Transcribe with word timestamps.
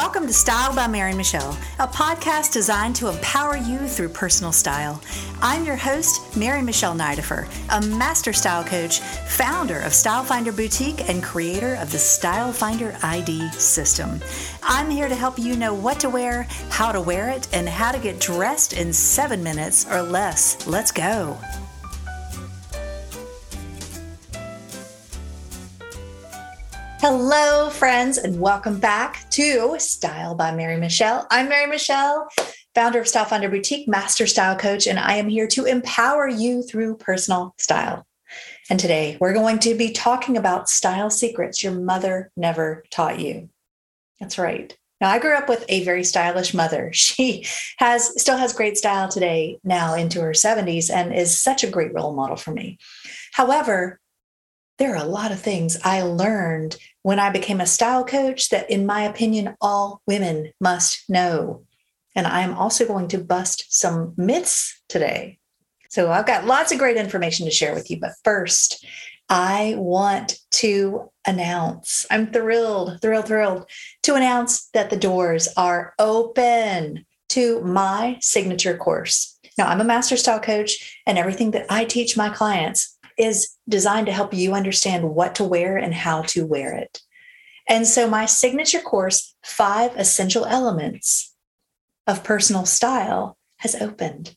Welcome 0.00 0.26
to 0.28 0.32
Style 0.32 0.74
by 0.74 0.86
Mary 0.86 1.12
Michele, 1.12 1.58
a 1.78 1.86
podcast 1.86 2.54
designed 2.54 2.96
to 2.96 3.08
empower 3.08 3.58
you 3.58 3.86
through 3.86 4.08
personal 4.08 4.50
style. 4.50 4.98
I'm 5.42 5.66
your 5.66 5.76
host, 5.76 6.34
Mary 6.34 6.62
Michele 6.62 6.94
Nidifer, 6.94 7.46
a 7.68 7.86
master 7.86 8.32
style 8.32 8.64
coach, 8.64 9.00
founder 9.00 9.78
of 9.80 9.92
Style 9.92 10.24
Finder 10.24 10.52
Boutique, 10.52 11.06
and 11.10 11.22
creator 11.22 11.74
of 11.74 11.92
the 11.92 11.98
Style 11.98 12.50
Finder 12.50 12.96
ID 13.02 13.50
system. 13.50 14.18
I'm 14.62 14.88
here 14.88 15.06
to 15.06 15.14
help 15.14 15.38
you 15.38 15.54
know 15.54 15.74
what 15.74 16.00
to 16.00 16.08
wear, 16.08 16.44
how 16.70 16.92
to 16.92 17.00
wear 17.02 17.28
it, 17.28 17.46
and 17.52 17.68
how 17.68 17.92
to 17.92 17.98
get 17.98 18.18
dressed 18.18 18.72
in 18.72 18.94
seven 18.94 19.42
minutes 19.42 19.86
or 19.86 20.00
less. 20.00 20.66
Let's 20.66 20.92
go. 20.92 21.36
Hello, 27.02 27.70
friends, 27.70 28.18
and 28.18 28.38
welcome 28.38 28.78
back 28.78 29.24
to 29.30 29.74
Style 29.78 30.34
by 30.34 30.54
Mary 30.54 30.76
Michele. 30.76 31.26
I'm 31.30 31.48
Mary 31.48 31.66
Michele, 31.66 32.28
founder 32.74 33.00
of 33.00 33.08
Style 33.08 33.24
Finder 33.24 33.48
Boutique, 33.48 33.88
master 33.88 34.26
style 34.26 34.54
coach, 34.54 34.86
and 34.86 34.98
I 34.98 35.14
am 35.14 35.26
here 35.26 35.46
to 35.46 35.64
empower 35.64 36.28
you 36.28 36.62
through 36.62 36.98
personal 36.98 37.54
style. 37.58 38.06
And 38.68 38.78
today 38.78 39.16
we're 39.18 39.32
going 39.32 39.60
to 39.60 39.74
be 39.74 39.92
talking 39.92 40.36
about 40.36 40.68
style 40.68 41.08
secrets 41.08 41.64
your 41.64 41.72
mother 41.72 42.30
never 42.36 42.84
taught 42.90 43.18
you. 43.18 43.48
That's 44.20 44.36
right. 44.36 44.76
Now, 45.00 45.08
I 45.08 45.20
grew 45.20 45.34
up 45.34 45.48
with 45.48 45.64
a 45.70 45.82
very 45.84 46.04
stylish 46.04 46.52
mother. 46.52 46.92
She 46.94 47.46
has 47.78 48.20
still 48.20 48.36
has 48.36 48.52
great 48.52 48.76
style 48.76 49.08
today, 49.08 49.58
now 49.64 49.94
into 49.94 50.20
her 50.20 50.32
70s, 50.32 50.90
and 50.90 51.14
is 51.14 51.40
such 51.40 51.64
a 51.64 51.70
great 51.70 51.94
role 51.94 52.12
model 52.12 52.36
for 52.36 52.50
me. 52.50 52.76
However, 53.32 54.00
there 54.80 54.94
are 54.94 55.04
a 55.04 55.08
lot 55.08 55.30
of 55.30 55.38
things 55.38 55.78
I 55.84 56.00
learned 56.00 56.74
when 57.02 57.18
I 57.18 57.28
became 57.28 57.60
a 57.60 57.66
style 57.66 58.02
coach 58.02 58.48
that, 58.48 58.70
in 58.70 58.86
my 58.86 59.02
opinion, 59.02 59.54
all 59.60 60.00
women 60.06 60.52
must 60.58 61.08
know. 61.08 61.64
And 62.16 62.26
I 62.26 62.40
am 62.40 62.54
also 62.54 62.86
going 62.86 63.06
to 63.08 63.18
bust 63.18 63.66
some 63.68 64.14
myths 64.16 64.82
today. 64.88 65.38
So 65.90 66.10
I've 66.10 66.26
got 66.26 66.46
lots 66.46 66.72
of 66.72 66.78
great 66.78 66.96
information 66.96 67.44
to 67.44 67.52
share 67.52 67.74
with 67.74 67.90
you. 67.90 68.00
But 68.00 68.14
first, 68.24 68.82
I 69.28 69.74
want 69.76 70.38
to 70.52 71.10
announce 71.26 72.06
I'm 72.10 72.32
thrilled, 72.32 73.02
thrilled, 73.02 73.26
thrilled 73.26 73.70
to 74.04 74.14
announce 74.14 74.70
that 74.70 74.88
the 74.88 74.96
doors 74.96 75.46
are 75.58 75.92
open 75.98 77.04
to 77.28 77.60
my 77.60 78.16
signature 78.22 78.78
course. 78.78 79.38
Now, 79.58 79.66
I'm 79.66 79.82
a 79.82 79.84
master 79.84 80.16
style 80.16 80.40
coach, 80.40 80.98
and 81.06 81.18
everything 81.18 81.50
that 81.50 81.66
I 81.68 81.84
teach 81.84 82.16
my 82.16 82.30
clients 82.30 82.96
is 83.18 83.56
designed 83.68 84.06
to 84.06 84.12
help 84.12 84.32
you 84.32 84.54
understand 84.54 85.10
what 85.10 85.34
to 85.36 85.44
wear 85.44 85.76
and 85.76 85.94
how 85.94 86.22
to 86.22 86.46
wear 86.46 86.74
it. 86.74 87.00
And 87.68 87.86
so, 87.86 88.08
my 88.08 88.26
signature 88.26 88.80
course, 88.80 89.34
Five 89.44 89.96
Essential 89.96 90.44
Elements 90.44 91.34
of 92.06 92.24
Personal 92.24 92.66
Style, 92.66 93.36
has 93.58 93.74
opened. 93.74 94.34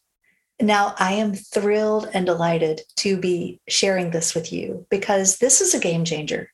Now, 0.61 0.95
I 0.99 1.13
am 1.13 1.33
thrilled 1.33 2.09
and 2.13 2.25
delighted 2.25 2.81
to 2.97 3.17
be 3.17 3.59
sharing 3.67 4.11
this 4.11 4.35
with 4.35 4.53
you 4.53 4.85
because 4.89 5.37
this 5.37 5.61
is 5.61 5.73
a 5.73 5.79
game 5.79 6.05
changer. 6.05 6.51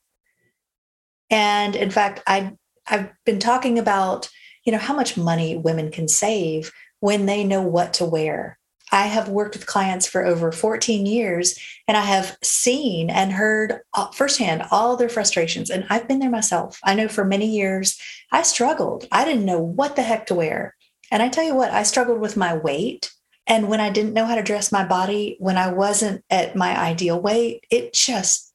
And 1.29 1.75
in 1.75 1.91
fact, 1.91 2.21
I, 2.25 2.53
I've 2.87 3.09
been 3.25 3.39
talking 3.39 3.77
about, 3.77 4.29
you 4.65 4.71
know, 4.71 4.77
how 4.77 4.95
much 4.95 5.17
money 5.17 5.57
women 5.57 5.91
can 5.91 6.07
save 6.07 6.71
when 6.99 7.25
they 7.25 7.43
know 7.43 7.61
what 7.61 7.93
to 7.95 8.05
wear 8.05 8.58
I 8.91 9.07
have 9.07 9.29
worked 9.29 9.55
with 9.55 9.67
clients 9.67 10.07
for 10.07 10.25
over 10.25 10.51
14 10.51 11.05
years 11.05 11.59
and 11.87 11.95
I 11.95 12.01
have 12.01 12.37
seen 12.41 13.09
and 13.09 13.31
heard 13.31 13.81
uh, 13.93 14.11
firsthand 14.11 14.63
all 14.71 14.95
their 14.95 15.09
frustrations. 15.09 15.69
And 15.69 15.85
I've 15.89 16.07
been 16.07 16.19
there 16.19 16.29
myself. 16.29 16.79
I 16.83 16.95
know 16.95 17.07
for 17.07 17.23
many 17.23 17.47
years 17.47 17.99
I 18.31 18.41
struggled. 18.41 19.07
I 19.11 19.25
didn't 19.25 19.45
know 19.45 19.59
what 19.59 19.95
the 19.95 20.01
heck 20.03 20.25
to 20.27 20.35
wear. 20.35 20.75
And 21.11 21.23
I 21.23 21.29
tell 21.29 21.43
you 21.43 21.55
what, 21.55 21.71
I 21.71 21.83
struggled 21.83 22.19
with 22.19 22.37
my 22.37 22.55
weight. 22.55 23.11
And 23.47 23.67
when 23.67 23.79
I 23.79 23.89
didn't 23.89 24.13
know 24.13 24.25
how 24.25 24.35
to 24.35 24.43
dress 24.43 24.71
my 24.71 24.85
body, 24.85 25.35
when 25.39 25.57
I 25.57 25.71
wasn't 25.71 26.23
at 26.29 26.55
my 26.55 26.79
ideal 26.79 27.19
weight, 27.19 27.65
it 27.71 27.93
just, 27.93 28.53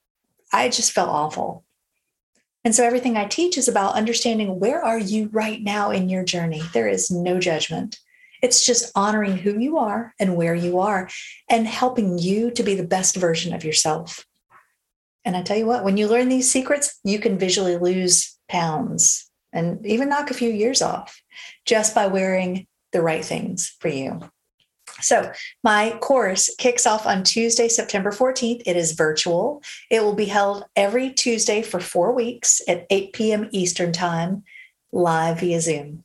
I 0.53 0.69
just 0.69 0.93
felt 0.93 1.09
awful. 1.09 1.65
And 2.65 2.75
so 2.75 2.85
everything 2.85 3.17
I 3.17 3.27
teach 3.27 3.59
is 3.59 3.69
about 3.69 3.95
understanding 3.95 4.59
where 4.59 4.83
are 4.83 4.99
you 4.99 5.29
right 5.33 5.61
now 5.61 5.91
in 5.91 6.09
your 6.09 6.25
journey? 6.25 6.63
There 6.73 6.89
is 6.89 7.11
no 7.11 7.39
judgment. 7.39 7.99
It's 8.45 8.67
just 8.67 8.93
honoring 8.95 9.39
who 9.39 9.59
you 9.59 9.79
are 9.79 10.13
and 10.21 10.37
where 10.37 10.55
you 10.55 10.81
are 10.81 11.09
and 11.49 11.67
helping 11.67 12.19
you 12.19 12.51
to 12.51 12.63
be 12.63 12.75
the 12.75 12.87
best 12.87 13.17
version 13.17 13.55
of 13.55 13.65
yourself. 13.65 14.27
And 15.25 15.35
I 15.35 15.41
tell 15.41 15.57
you 15.57 15.65
what, 15.65 15.83
when 15.83 15.97
you 15.97 16.09
learn 16.09 16.29
these 16.29 16.51
secrets, 16.51 17.01
you 17.05 17.19
can 17.19 17.39
visually 17.39 17.79
lose 17.79 18.39
pounds 18.51 19.31
and 19.51 19.87
even 19.87 20.11
knock 20.11 20.31
a 20.31 20.35
few 20.35 20.51
years 20.51 20.83
off 20.83 21.23
just 21.65 21.95
by 21.95 22.07
wearing 22.07 22.67
the 22.93 23.01
right 23.01 23.25
things 23.25 23.75
for 23.81 23.89
you. 23.89 24.21
So, 25.01 25.33
my 25.63 25.97
course 26.03 26.55
kicks 26.59 26.87
off 26.87 27.07
on 27.07 27.23
Tuesday, 27.23 27.69
September 27.69 28.11
14th. 28.11 28.61
It 28.67 28.77
is 28.77 28.93
virtual. 28.93 29.63
It 29.91 30.03
will 30.03 30.15
be 30.15 30.27
held 30.27 30.67
every 30.77 31.15
Tuesday 31.15 31.63
for 31.63 31.81
four 31.81 32.13
weeks 32.13 32.61
at 32.69 32.87
8 32.91 33.15
p.m. 33.15 33.49
Eastern 33.53 33.91
Time, 33.91 34.45
live 34.93 35.41
via 35.41 35.63
Zoom. 35.63 36.04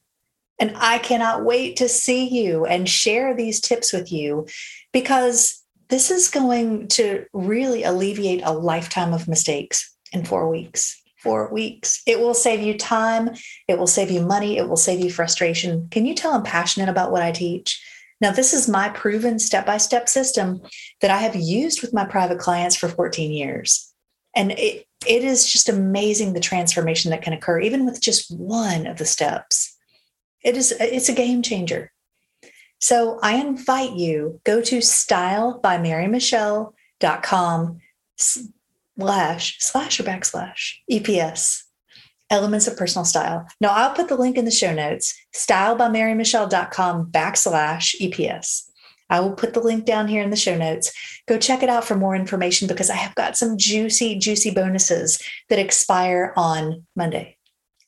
And 0.59 0.73
I 0.75 0.99
cannot 0.99 1.45
wait 1.45 1.77
to 1.77 1.87
see 1.87 2.27
you 2.27 2.65
and 2.65 2.87
share 2.87 3.35
these 3.35 3.61
tips 3.61 3.93
with 3.93 4.11
you 4.11 4.47
because 4.91 5.63
this 5.89 6.11
is 6.11 6.29
going 6.29 6.87
to 6.89 7.25
really 7.33 7.83
alleviate 7.83 8.41
a 8.43 8.53
lifetime 8.53 9.13
of 9.13 9.27
mistakes 9.27 9.95
in 10.11 10.25
four 10.25 10.49
weeks. 10.49 11.01
Four 11.17 11.51
weeks. 11.51 12.01
It 12.05 12.19
will 12.19 12.33
save 12.33 12.61
you 12.61 12.77
time. 12.77 13.31
It 13.67 13.77
will 13.77 13.87
save 13.87 14.09
you 14.09 14.21
money. 14.21 14.57
It 14.57 14.69
will 14.69 14.77
save 14.77 14.99
you 14.99 15.11
frustration. 15.11 15.87
Can 15.91 16.05
you 16.05 16.15
tell 16.15 16.33
I'm 16.33 16.43
passionate 16.43 16.89
about 16.89 17.11
what 17.11 17.23
I 17.23 17.31
teach? 17.31 17.81
Now, 18.21 18.31
this 18.31 18.53
is 18.53 18.67
my 18.67 18.89
proven 18.89 19.39
step 19.39 19.65
by 19.65 19.77
step 19.77 20.09
system 20.09 20.61
that 21.01 21.11
I 21.11 21.17
have 21.17 21.35
used 21.35 21.81
with 21.81 21.93
my 21.93 22.05
private 22.05 22.39
clients 22.39 22.75
for 22.75 22.87
14 22.87 23.31
years. 23.31 23.93
And 24.35 24.51
it, 24.51 24.85
it 25.07 25.23
is 25.23 25.49
just 25.49 25.69
amazing 25.69 26.33
the 26.33 26.39
transformation 26.39 27.11
that 27.11 27.21
can 27.21 27.33
occur, 27.33 27.59
even 27.59 27.85
with 27.85 28.01
just 28.01 28.29
one 28.37 28.87
of 28.87 28.97
the 28.97 29.05
steps. 29.05 29.68
It 30.49 30.57
is 30.57 30.73
it's 30.79 31.09
a 31.09 31.13
game 31.13 31.43
changer. 31.43 31.91
So 32.81 33.19
I 33.21 33.35
invite 33.35 33.93
you 33.93 34.41
go 34.43 34.61
to 34.61 34.79
stylebymarymichele.com 34.79 37.79
slash 38.17 39.57
slash 39.59 39.99
or 39.99 40.03
backslash 40.03 40.77
EPS 40.91 41.65
elements 42.31 42.65
of 42.65 42.77
personal 42.77 43.05
style. 43.05 43.45
Now 43.61 43.69
I'll 43.69 43.93
put 43.93 44.07
the 44.07 44.15
link 44.15 44.37
in 44.37 44.45
the 44.45 44.51
show 44.51 44.73
notes, 44.73 45.13
stylebymarymichele.com 45.35 47.11
backslash 47.11 47.95
EPS. 48.01 48.71
I 49.11 49.19
will 49.19 49.33
put 49.33 49.53
the 49.53 49.61
link 49.61 49.85
down 49.85 50.07
here 50.07 50.23
in 50.23 50.31
the 50.31 50.35
show 50.35 50.57
notes. 50.57 50.91
Go 51.27 51.37
check 51.37 51.61
it 51.61 51.69
out 51.69 51.85
for 51.85 51.95
more 51.95 52.15
information 52.15 52.67
because 52.67 52.89
I 52.89 52.95
have 52.95 53.13
got 53.13 53.37
some 53.37 53.55
juicy, 53.55 54.17
juicy 54.17 54.49
bonuses 54.49 55.21
that 55.49 55.59
expire 55.59 56.33
on 56.35 56.87
Monday. 56.95 57.37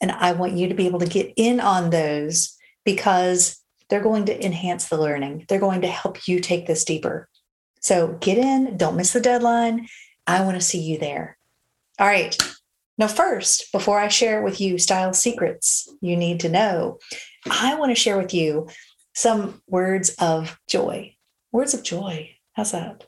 And 0.02 0.12
I 0.12 0.34
want 0.34 0.54
you 0.54 0.68
to 0.68 0.74
be 0.74 0.88
able 0.88 1.00
to 1.00 1.06
get 1.06 1.32
in 1.36 1.60
on 1.60 1.92
those 1.92 2.58
because 2.84 3.62
they're 3.90 4.02
going 4.02 4.26
to 4.26 4.46
enhance 4.46 4.90
the 4.90 4.98
learning. 4.98 5.46
They're 5.48 5.60
going 5.60 5.82
to 5.82 5.88
help 5.88 6.28
you 6.28 6.40
take 6.40 6.66
this 6.66 6.84
deeper. 6.84 7.30
So 7.82 8.18
get 8.20 8.38
in, 8.38 8.78
don't 8.78 8.96
miss 8.96 9.14
the 9.14 9.22
deadline. 9.22 9.88
I 10.26 10.44
want 10.44 10.56
to 10.56 10.66
see 10.66 10.80
you 10.80 10.98
there. 10.98 11.38
All 12.00 12.08
right. 12.08 12.36
Now, 12.98 13.08
first, 13.08 13.72
before 13.72 14.00
I 14.00 14.08
share 14.08 14.44
with 14.44 14.62
you 14.62 14.78
style 14.78 15.14
secrets 15.14 15.90
you 16.02 16.16
need 16.16 16.40
to 16.42 16.50
know, 16.50 17.00
I 17.50 17.76
want 17.76 17.90
to 17.92 17.96
share 17.96 18.18
with 18.18 18.34
you 18.34 18.68
some 19.14 19.62
words 19.68 20.12
of 20.20 20.60
joy. 20.68 21.16
Words 21.52 21.74
of 21.74 21.84
joy. 21.84 22.32
How's 22.54 22.72
that? 22.72 23.06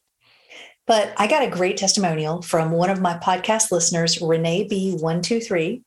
But 0.86 1.14
I 1.18 1.28
got 1.28 1.44
a 1.44 1.50
great 1.50 1.78
testimonial 1.78 2.42
from 2.42 2.72
one 2.72 2.90
of 2.90 3.00
my 3.00 3.18
podcast 3.18 3.72
listeners, 3.72 4.20
Renee 4.20 4.68
B123. 4.68 5.82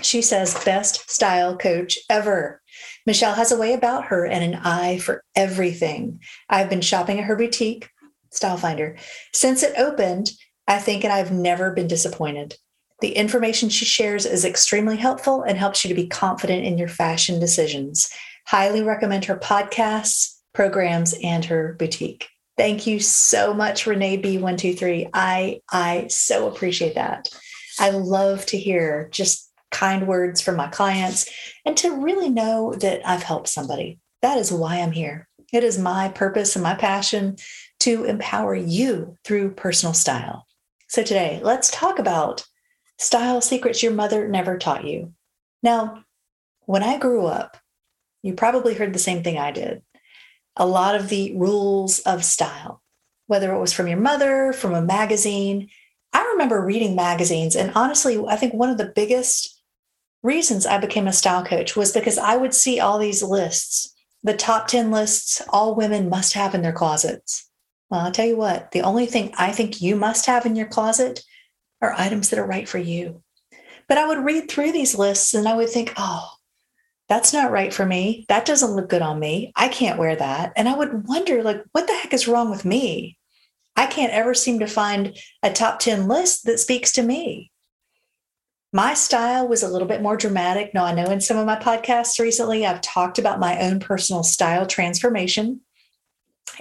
She 0.00 0.22
says, 0.22 0.62
best 0.64 1.10
style 1.10 1.56
coach 1.56 1.98
ever. 2.08 2.62
Michele 3.06 3.34
has 3.34 3.52
a 3.52 3.58
way 3.58 3.74
about 3.74 4.06
her 4.06 4.26
and 4.26 4.42
an 4.42 4.60
eye 4.62 4.98
for 4.98 5.22
everything. 5.36 6.20
I've 6.48 6.70
been 6.70 6.80
shopping 6.80 7.18
at 7.18 7.24
her 7.24 7.36
boutique, 7.36 7.88
Style 8.30 8.56
Finder, 8.56 8.96
since 9.32 9.62
it 9.62 9.74
opened, 9.76 10.30
I 10.66 10.78
think, 10.78 11.04
and 11.04 11.12
I've 11.12 11.32
never 11.32 11.72
been 11.72 11.86
disappointed. 11.86 12.56
The 13.00 13.12
information 13.12 13.68
she 13.68 13.84
shares 13.84 14.24
is 14.24 14.44
extremely 14.44 14.96
helpful 14.96 15.42
and 15.42 15.58
helps 15.58 15.84
you 15.84 15.88
to 15.88 15.94
be 15.94 16.06
confident 16.06 16.64
in 16.64 16.78
your 16.78 16.88
fashion 16.88 17.40
decisions. 17.40 18.08
Highly 18.46 18.82
recommend 18.82 19.24
her 19.24 19.36
podcasts, 19.36 20.38
programs, 20.54 21.14
and 21.22 21.44
her 21.44 21.74
boutique. 21.78 22.28
Thank 22.56 22.86
you 22.86 23.00
so 23.00 23.54
much, 23.54 23.86
Renee 23.86 24.22
B123. 24.22 25.10
I, 25.12 25.60
I 25.70 26.06
so 26.08 26.48
appreciate 26.48 26.94
that. 26.94 27.28
I 27.80 27.90
love 27.90 28.46
to 28.46 28.58
hear 28.58 29.08
just 29.10 29.51
kind 29.72 30.06
words 30.06 30.40
from 30.40 30.56
my 30.56 30.68
clients 30.68 31.28
and 31.64 31.76
to 31.78 32.02
really 32.02 32.30
know 32.30 32.72
that 32.74 33.00
I've 33.08 33.24
helped 33.24 33.48
somebody. 33.48 33.98
That 34.20 34.38
is 34.38 34.52
why 34.52 34.76
I'm 34.76 34.92
here. 34.92 35.28
It 35.52 35.64
is 35.64 35.78
my 35.78 36.08
purpose 36.08 36.54
and 36.54 36.62
my 36.62 36.74
passion 36.74 37.36
to 37.80 38.04
empower 38.04 38.54
you 38.54 39.16
through 39.24 39.54
personal 39.54 39.92
style. 39.92 40.46
So 40.88 41.02
today, 41.02 41.40
let's 41.42 41.70
talk 41.70 41.98
about 41.98 42.46
style 42.98 43.40
secrets 43.40 43.82
your 43.82 43.92
mother 43.92 44.28
never 44.28 44.56
taught 44.56 44.84
you. 44.84 45.12
Now, 45.62 46.04
when 46.66 46.82
I 46.82 46.98
grew 46.98 47.26
up, 47.26 47.56
you 48.22 48.34
probably 48.34 48.74
heard 48.74 48.92
the 48.92 48.98
same 48.98 49.22
thing 49.22 49.36
I 49.36 49.50
did. 49.50 49.82
A 50.56 50.66
lot 50.66 50.94
of 50.94 51.08
the 51.08 51.34
rules 51.36 51.98
of 52.00 52.24
style, 52.24 52.82
whether 53.26 53.52
it 53.52 53.60
was 53.60 53.72
from 53.72 53.88
your 53.88 53.98
mother, 53.98 54.52
from 54.52 54.74
a 54.74 54.82
magazine. 54.82 55.68
I 56.12 56.22
remember 56.32 56.64
reading 56.64 56.94
magazines, 56.94 57.56
and 57.56 57.72
honestly, 57.74 58.22
I 58.28 58.36
think 58.36 58.54
one 58.54 58.70
of 58.70 58.78
the 58.78 58.92
biggest 58.94 59.51
reasons 60.22 60.66
I 60.66 60.78
became 60.78 61.06
a 61.06 61.12
style 61.12 61.44
coach 61.44 61.76
was 61.76 61.92
because 61.92 62.18
I 62.18 62.36
would 62.36 62.54
see 62.54 62.80
all 62.80 62.98
these 62.98 63.22
lists, 63.22 63.94
the 64.22 64.34
top 64.34 64.68
10 64.68 64.90
lists 64.90 65.42
all 65.48 65.74
women 65.74 66.08
must 66.08 66.34
have 66.34 66.54
in 66.54 66.62
their 66.62 66.72
closets. 66.72 67.48
Well, 67.90 68.00
I'll 68.00 68.12
tell 68.12 68.26
you 68.26 68.36
what, 68.36 68.70
the 68.70 68.82
only 68.82 69.06
thing 69.06 69.34
I 69.36 69.52
think 69.52 69.82
you 69.82 69.96
must 69.96 70.26
have 70.26 70.46
in 70.46 70.56
your 70.56 70.68
closet 70.68 71.22
are 71.82 71.94
items 71.98 72.30
that 72.30 72.38
are 72.38 72.46
right 72.46 72.68
for 72.68 72.78
you. 72.78 73.22
But 73.88 73.98
I 73.98 74.06
would 74.06 74.24
read 74.24 74.50
through 74.50 74.72
these 74.72 74.96
lists 74.96 75.34
and 75.34 75.46
I 75.46 75.54
would 75.54 75.68
think, 75.68 75.92
oh, 75.96 76.30
that's 77.08 77.34
not 77.34 77.50
right 77.50 77.74
for 77.74 77.84
me. 77.84 78.24
That 78.28 78.46
doesn't 78.46 78.70
look 78.70 78.88
good 78.88 79.02
on 79.02 79.18
me. 79.18 79.52
I 79.54 79.68
can't 79.68 79.98
wear 79.98 80.16
that. 80.16 80.54
And 80.56 80.68
I 80.68 80.74
would 80.74 81.06
wonder, 81.06 81.42
like, 81.42 81.62
what 81.72 81.86
the 81.86 81.92
heck 81.92 82.14
is 82.14 82.26
wrong 82.26 82.48
with 82.48 82.64
me? 82.64 83.18
I 83.76 83.86
can't 83.86 84.12
ever 84.12 84.32
seem 84.32 84.60
to 84.60 84.66
find 84.66 85.14
a 85.42 85.52
top 85.52 85.78
10 85.80 86.08
list 86.08 86.46
that 86.46 86.60
speaks 86.60 86.92
to 86.92 87.02
me. 87.02 87.51
My 88.74 88.94
style 88.94 89.46
was 89.46 89.62
a 89.62 89.68
little 89.68 89.86
bit 89.86 90.00
more 90.00 90.16
dramatic. 90.16 90.72
Now, 90.72 90.86
I 90.86 90.94
know 90.94 91.04
in 91.04 91.20
some 91.20 91.36
of 91.36 91.44
my 91.44 91.56
podcasts 91.56 92.18
recently, 92.18 92.64
I've 92.64 92.80
talked 92.80 93.18
about 93.18 93.38
my 93.38 93.60
own 93.60 93.80
personal 93.80 94.22
style 94.22 94.66
transformation. 94.66 95.60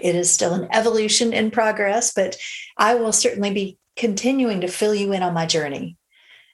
It 0.01 0.15
is 0.15 0.29
still 0.29 0.53
an 0.53 0.67
evolution 0.73 1.31
in 1.31 1.51
progress, 1.51 2.13
but 2.13 2.35
I 2.77 2.95
will 2.95 3.13
certainly 3.13 3.53
be 3.53 3.77
continuing 3.95 4.61
to 4.61 4.67
fill 4.67 4.93
you 4.93 5.13
in 5.13 5.23
on 5.23 5.33
my 5.33 5.45
journey. 5.45 5.97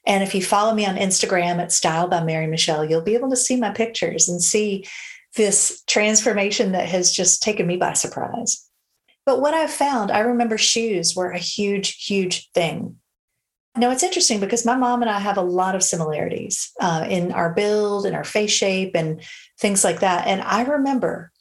And 0.05 0.23
if 0.23 0.35
you 0.35 0.43
follow 0.43 0.73
me 0.73 0.85
on 0.85 0.95
Instagram 0.95 1.59
at 1.59 1.71
Style 1.71 2.07
by 2.07 2.23
Mary 2.23 2.47
Michele, 2.47 2.85
you'll 2.85 3.01
be 3.01 3.15
able 3.15 3.29
to 3.31 3.35
see 3.35 3.57
my 3.57 3.71
pictures 3.71 4.29
and 4.29 4.41
see 4.41 4.85
this 5.35 5.83
transformation 5.87 6.71
that 6.71 6.87
has 6.87 7.11
just 7.11 7.41
taken 7.41 7.67
me 7.67 7.77
by 7.77 7.93
surprise. 7.93 8.67
But 9.25 9.41
what 9.41 9.53
I've 9.53 9.71
found, 9.71 10.11
I 10.11 10.19
remember 10.19 10.57
shoes 10.57 11.15
were 11.15 11.31
a 11.31 11.39
huge, 11.39 12.05
huge 12.05 12.51
thing. 12.51 12.97
Now, 13.77 13.91
it's 13.91 14.03
interesting 14.03 14.39
because 14.39 14.65
my 14.65 14.75
mom 14.75 15.01
and 15.01 15.11
I 15.11 15.19
have 15.19 15.37
a 15.37 15.41
lot 15.41 15.75
of 15.75 15.83
similarities 15.83 16.71
uh, 16.81 17.05
in 17.09 17.31
our 17.31 17.53
build 17.53 18.05
and 18.05 18.15
our 18.15 18.23
face 18.23 18.51
shape 18.51 18.95
and 18.95 19.21
things 19.59 19.83
like 19.83 19.99
that. 19.99 20.27
And 20.27 20.41
I 20.41 20.63
remember 20.63 21.31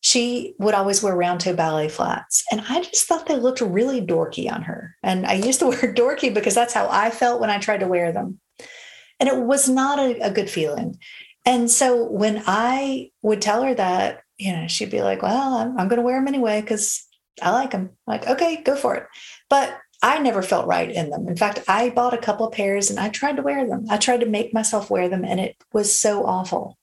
she 0.00 0.54
would 0.58 0.74
always 0.74 1.02
wear 1.02 1.14
round 1.14 1.40
toe 1.40 1.54
ballet 1.54 1.88
flats. 1.88 2.44
And 2.50 2.60
I 2.68 2.82
just 2.82 3.06
thought 3.06 3.26
they 3.26 3.36
looked 3.36 3.60
really 3.60 4.00
dorky 4.00 4.52
on 4.52 4.62
her. 4.62 4.96
And 5.02 5.26
I 5.26 5.34
used 5.34 5.60
the 5.60 5.66
word 5.68 5.96
dorky 5.96 6.32
because 6.34 6.54
that's 6.54 6.74
how 6.74 6.88
I 6.90 7.10
felt 7.10 7.40
when 7.40 7.50
I 7.50 7.58
tried 7.58 7.80
to 7.80 7.88
wear 7.88 8.12
them. 8.12 8.40
And 9.20 9.28
it 9.28 9.38
was 9.38 9.68
not 9.68 9.98
a, 9.98 10.18
a 10.20 10.30
good 10.30 10.50
feeling. 10.50 10.98
And 11.46 11.70
so 11.70 12.04
when 12.04 12.42
I 12.46 13.10
would 13.22 13.40
tell 13.40 13.62
her 13.62 13.74
that, 13.74 14.22
you 14.38 14.52
know, 14.52 14.66
she'd 14.66 14.90
be 14.90 15.02
like, 15.02 15.22
well, 15.22 15.54
I'm, 15.54 15.78
I'm 15.78 15.88
going 15.88 15.98
to 15.98 16.04
wear 16.04 16.18
them 16.18 16.28
anyway 16.28 16.60
because 16.60 17.06
I 17.40 17.50
like 17.50 17.70
them. 17.70 17.90
Like, 18.06 18.26
okay, 18.26 18.62
go 18.62 18.74
for 18.74 18.96
it. 18.96 19.06
But 19.48 19.78
I 20.02 20.18
never 20.18 20.42
felt 20.42 20.66
right 20.66 20.90
in 20.90 21.10
them. 21.10 21.28
In 21.28 21.36
fact, 21.36 21.60
I 21.68 21.90
bought 21.90 22.12
a 22.12 22.18
couple 22.18 22.46
of 22.46 22.52
pairs 22.52 22.90
and 22.90 22.98
I 22.98 23.08
tried 23.08 23.36
to 23.36 23.42
wear 23.42 23.66
them. 23.66 23.86
I 23.88 23.96
tried 23.96 24.20
to 24.20 24.26
make 24.26 24.52
myself 24.52 24.90
wear 24.90 25.08
them 25.08 25.24
and 25.24 25.38
it 25.38 25.56
was 25.72 25.96
so 25.96 26.26
awful. 26.26 26.76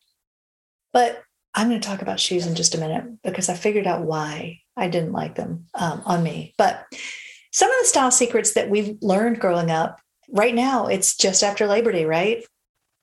But 0.94 1.22
I'm 1.54 1.68
going 1.68 1.82
to 1.82 1.88
talk 1.88 2.02
about 2.02 2.20
shoes 2.20 2.48
in 2.48 2.56
just 2.56 2.76
a 2.76 2.80
minute 2.80 3.22
because 3.24 3.50
I 3.50 3.56
figured 3.56 3.88
out 3.88 4.06
why 4.06 4.62
I 4.78 4.88
didn't 4.88 5.12
like 5.12 5.36
them 5.36 5.66
um, 5.74 6.02
on 6.06 6.24
me. 6.24 6.54
But 6.58 6.86
some 7.52 7.70
of 7.70 7.76
the 7.82 7.88
style 7.88 8.12
secrets 8.12 8.54
that 8.54 8.70
we've 8.70 8.98
learned 9.02 9.40
growing 9.40 9.70
up, 9.70 10.00
right 10.32 10.56
now, 10.56 10.88
it's 10.88 11.18
just 11.18 11.44
after 11.44 11.68
Labor 11.68 11.92
Day, 11.92 12.06
right? 12.06 12.46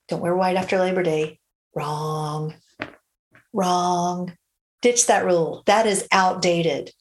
Don't 0.07 0.21
wear 0.21 0.35
white 0.35 0.55
after 0.55 0.79
Labor 0.79 1.03
Day. 1.03 1.39
Wrong. 1.75 2.55
Wrong. 3.53 4.35
Ditch 4.81 5.07
that 5.07 5.25
rule. 5.25 5.63
That 5.65 5.85
is 5.85 6.07
outdated. 6.11 6.91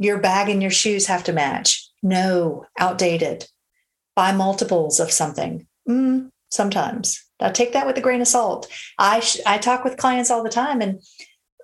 Your 0.00 0.18
bag 0.18 0.48
and 0.48 0.62
your 0.62 0.70
shoes 0.70 1.06
have 1.06 1.24
to 1.24 1.32
match. 1.32 1.86
No, 2.02 2.64
outdated. 2.78 3.44
Buy 4.16 4.32
multiples 4.32 4.98
of 4.98 5.10
something. 5.10 5.66
Mm, 5.86 6.30
sometimes. 6.50 7.22
I 7.38 7.50
take 7.50 7.74
that 7.74 7.86
with 7.86 7.98
a 7.98 8.00
grain 8.00 8.22
of 8.22 8.26
salt. 8.26 8.66
I 8.98 9.20
sh- 9.20 9.40
I 9.44 9.58
talk 9.58 9.84
with 9.84 9.98
clients 9.98 10.30
all 10.30 10.42
the 10.42 10.48
time, 10.48 10.80
and 10.80 11.02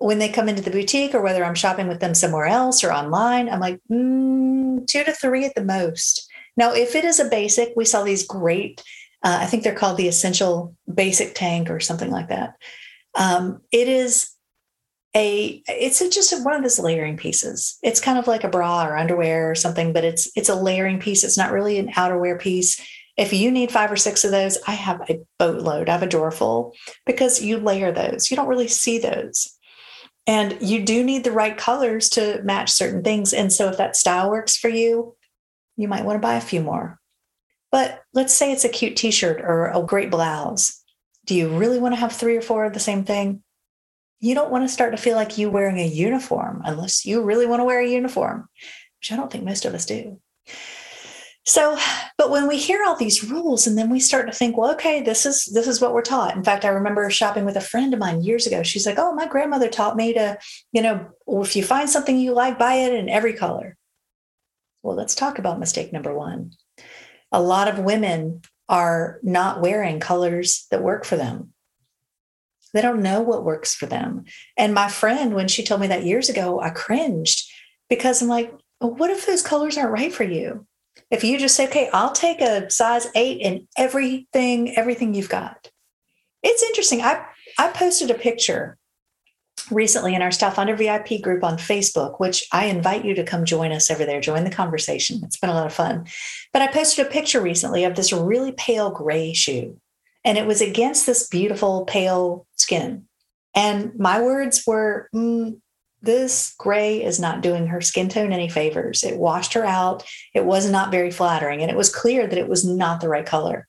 when 0.00 0.18
they 0.18 0.28
come 0.28 0.50
into 0.50 0.60
the 0.60 0.70
boutique 0.70 1.14
or 1.14 1.22
whether 1.22 1.46
I'm 1.46 1.54
shopping 1.54 1.88
with 1.88 2.00
them 2.00 2.12
somewhere 2.12 2.44
else 2.44 2.84
or 2.84 2.92
online, 2.92 3.48
I'm 3.48 3.60
like 3.60 3.80
mm, 3.90 4.86
two 4.86 5.02
to 5.04 5.12
three 5.12 5.46
at 5.46 5.54
the 5.54 5.64
most. 5.64 6.30
Now, 6.58 6.74
if 6.74 6.94
it 6.94 7.04
is 7.04 7.18
a 7.18 7.30
basic, 7.30 7.72
we 7.74 7.86
sell 7.86 8.04
these 8.04 8.26
great. 8.26 8.82
Uh, 9.22 9.38
I 9.40 9.46
think 9.46 9.62
they're 9.62 9.74
called 9.74 9.96
the 9.96 10.08
essential 10.08 10.76
basic 10.92 11.34
tank 11.34 11.70
or 11.70 11.80
something 11.80 12.10
like 12.10 12.28
that. 12.28 12.54
Um, 13.14 13.62
it 13.72 13.88
is 13.88 14.35
a 15.16 15.62
it's 15.66 16.00
a, 16.00 16.10
just 16.10 16.32
a, 16.32 16.36
one 16.42 16.54
of 16.54 16.62
those 16.62 16.78
layering 16.78 17.16
pieces. 17.16 17.78
It's 17.82 18.00
kind 18.00 18.18
of 18.18 18.26
like 18.26 18.44
a 18.44 18.48
bra 18.48 18.86
or 18.86 18.96
underwear 18.96 19.50
or 19.50 19.54
something, 19.54 19.92
but 19.92 20.04
it's 20.04 20.30
it's 20.36 20.50
a 20.50 20.54
layering 20.54 21.00
piece. 21.00 21.24
It's 21.24 21.38
not 21.38 21.52
really 21.52 21.78
an 21.78 21.92
outerwear 21.92 22.38
piece. 22.38 22.80
If 23.16 23.32
you 23.32 23.50
need 23.50 23.72
five 23.72 23.90
or 23.90 23.96
six 23.96 24.24
of 24.24 24.30
those, 24.30 24.58
I 24.68 24.72
have 24.72 25.00
a 25.08 25.20
boatload. 25.38 25.88
I 25.88 25.92
have 25.92 26.02
a 26.02 26.06
drawer 26.06 26.30
full 26.30 26.74
because 27.06 27.42
you 27.42 27.56
layer 27.56 27.90
those. 27.90 28.30
You 28.30 28.36
don't 28.36 28.48
really 28.48 28.68
see 28.68 28.98
those. 28.98 29.56
And 30.26 30.58
you 30.60 30.84
do 30.84 31.02
need 31.02 31.24
the 31.24 31.32
right 31.32 31.56
colors 31.56 32.10
to 32.10 32.42
match 32.42 32.70
certain 32.70 33.02
things. 33.02 33.32
And 33.32 33.50
so 33.50 33.70
if 33.70 33.78
that 33.78 33.96
style 33.96 34.30
works 34.30 34.56
for 34.56 34.68
you, 34.68 35.16
you 35.76 35.88
might 35.88 36.04
want 36.04 36.16
to 36.16 36.26
buy 36.26 36.34
a 36.34 36.42
few 36.42 36.60
more. 36.60 36.98
But 37.72 38.02
let's 38.12 38.34
say 38.34 38.52
it's 38.52 38.64
a 38.64 38.68
cute 38.68 38.96
t 38.96 39.10
shirt 39.10 39.40
or 39.40 39.68
a 39.68 39.82
great 39.82 40.10
blouse. 40.10 40.82
Do 41.24 41.34
you 41.34 41.48
really 41.56 41.78
want 41.78 41.94
to 41.94 42.00
have 42.00 42.12
three 42.12 42.36
or 42.36 42.42
four 42.42 42.64
of 42.64 42.74
the 42.74 42.80
same 42.80 43.04
thing? 43.04 43.42
You 44.20 44.34
don't 44.34 44.50
want 44.50 44.64
to 44.64 44.72
start 44.72 44.92
to 44.92 45.02
feel 45.02 45.16
like 45.16 45.38
you 45.38 45.50
wearing 45.50 45.78
a 45.78 45.86
uniform 45.86 46.62
unless 46.64 47.04
you 47.04 47.22
really 47.22 47.46
want 47.46 47.60
to 47.60 47.64
wear 47.64 47.80
a 47.80 47.88
uniform, 47.88 48.48
which 49.00 49.12
I 49.12 49.16
don't 49.16 49.30
think 49.30 49.44
most 49.44 49.64
of 49.64 49.74
us 49.74 49.86
do. 49.86 50.20
So, 51.48 51.78
but 52.18 52.30
when 52.30 52.48
we 52.48 52.58
hear 52.58 52.82
all 52.84 52.96
these 52.96 53.22
rules 53.22 53.68
and 53.68 53.78
then 53.78 53.88
we 53.88 54.00
start 54.00 54.26
to 54.26 54.32
think, 54.32 54.56
well, 54.56 54.72
okay, 54.72 55.00
this 55.00 55.24
is 55.24 55.44
this 55.54 55.68
is 55.68 55.80
what 55.80 55.94
we're 55.94 56.02
taught. 56.02 56.34
In 56.34 56.42
fact, 56.42 56.64
I 56.64 56.70
remember 56.70 57.08
shopping 57.08 57.44
with 57.44 57.56
a 57.56 57.60
friend 57.60 57.94
of 57.94 58.00
mine 58.00 58.22
years 58.22 58.48
ago. 58.48 58.64
She's 58.64 58.84
like, 58.84 58.98
"Oh, 58.98 59.14
my 59.14 59.28
grandmother 59.28 59.68
taught 59.68 59.94
me 59.94 60.12
to, 60.14 60.38
you 60.72 60.82
know, 60.82 61.06
if 61.28 61.54
you 61.54 61.62
find 61.62 61.88
something 61.88 62.18
you 62.18 62.32
like, 62.32 62.58
buy 62.58 62.74
it 62.74 62.92
in 62.92 63.08
every 63.08 63.32
color." 63.32 63.76
Well, 64.82 64.96
let's 64.96 65.14
talk 65.14 65.38
about 65.38 65.60
mistake 65.60 65.92
number 65.92 66.12
1. 66.12 66.50
A 67.30 67.40
lot 67.40 67.68
of 67.68 67.78
women 67.78 68.42
are 68.68 69.20
not 69.22 69.60
wearing 69.60 70.00
colors 70.00 70.66
that 70.72 70.82
work 70.82 71.04
for 71.04 71.16
them. 71.16 71.52
They 72.76 72.82
don't 72.82 73.00
know 73.00 73.22
what 73.22 73.42
works 73.42 73.74
for 73.74 73.86
them. 73.86 74.26
And 74.58 74.74
my 74.74 74.88
friend, 74.88 75.34
when 75.34 75.48
she 75.48 75.64
told 75.64 75.80
me 75.80 75.86
that 75.86 76.04
years 76.04 76.28
ago, 76.28 76.60
I 76.60 76.68
cringed 76.68 77.50
because 77.88 78.20
I'm 78.20 78.28
like, 78.28 78.52
well, 78.82 78.92
what 78.92 79.08
if 79.08 79.24
those 79.24 79.40
colors 79.40 79.78
aren't 79.78 79.92
right 79.92 80.12
for 80.12 80.24
you? 80.24 80.66
If 81.10 81.24
you 81.24 81.38
just 81.38 81.56
say, 81.56 81.68
okay, 81.68 81.88
I'll 81.94 82.12
take 82.12 82.42
a 82.42 82.68
size 82.68 83.06
eight 83.14 83.40
in 83.40 83.66
everything, 83.78 84.76
everything 84.76 85.14
you've 85.14 85.30
got. 85.30 85.70
It's 86.42 86.62
interesting. 86.64 87.00
I, 87.00 87.24
I 87.58 87.68
posted 87.68 88.10
a 88.10 88.14
picture 88.14 88.76
recently 89.70 90.14
in 90.14 90.20
our 90.20 90.30
Style 90.30 90.50
Finder 90.50 90.76
VIP 90.76 91.22
group 91.22 91.42
on 91.42 91.56
Facebook, 91.56 92.20
which 92.20 92.46
I 92.52 92.66
invite 92.66 93.06
you 93.06 93.14
to 93.14 93.24
come 93.24 93.46
join 93.46 93.72
us 93.72 93.90
over 93.90 94.04
there, 94.04 94.20
join 94.20 94.44
the 94.44 94.50
conversation. 94.50 95.20
It's 95.24 95.38
been 95.38 95.48
a 95.48 95.54
lot 95.54 95.66
of 95.66 95.72
fun. 95.72 96.06
But 96.52 96.60
I 96.60 96.66
posted 96.66 97.06
a 97.06 97.10
picture 97.10 97.40
recently 97.40 97.84
of 97.84 97.96
this 97.96 98.12
really 98.12 98.52
pale 98.52 98.90
gray 98.90 99.32
shoe. 99.32 99.80
And 100.26 100.36
it 100.36 100.46
was 100.46 100.60
against 100.60 101.06
this 101.06 101.28
beautiful 101.28 101.84
pale 101.86 102.46
skin. 102.56 103.06
And 103.54 103.96
my 103.96 104.20
words 104.20 104.64
were, 104.66 105.08
mm, 105.14 105.58
this 106.02 106.54
gray 106.58 107.02
is 107.02 107.18
not 107.18 107.42
doing 107.42 107.68
her 107.68 107.80
skin 107.80 108.08
tone 108.08 108.32
any 108.32 108.48
favors. 108.48 109.02
It 109.02 109.18
washed 109.18 109.54
her 109.54 109.64
out. 109.64 110.04
It 110.34 110.44
was 110.44 110.68
not 110.68 110.90
very 110.90 111.10
flattering. 111.10 111.62
And 111.62 111.70
it 111.70 111.76
was 111.76 111.94
clear 111.94 112.26
that 112.26 112.38
it 112.38 112.48
was 112.48 112.64
not 112.64 113.00
the 113.00 113.08
right 113.08 113.24
color. 113.24 113.66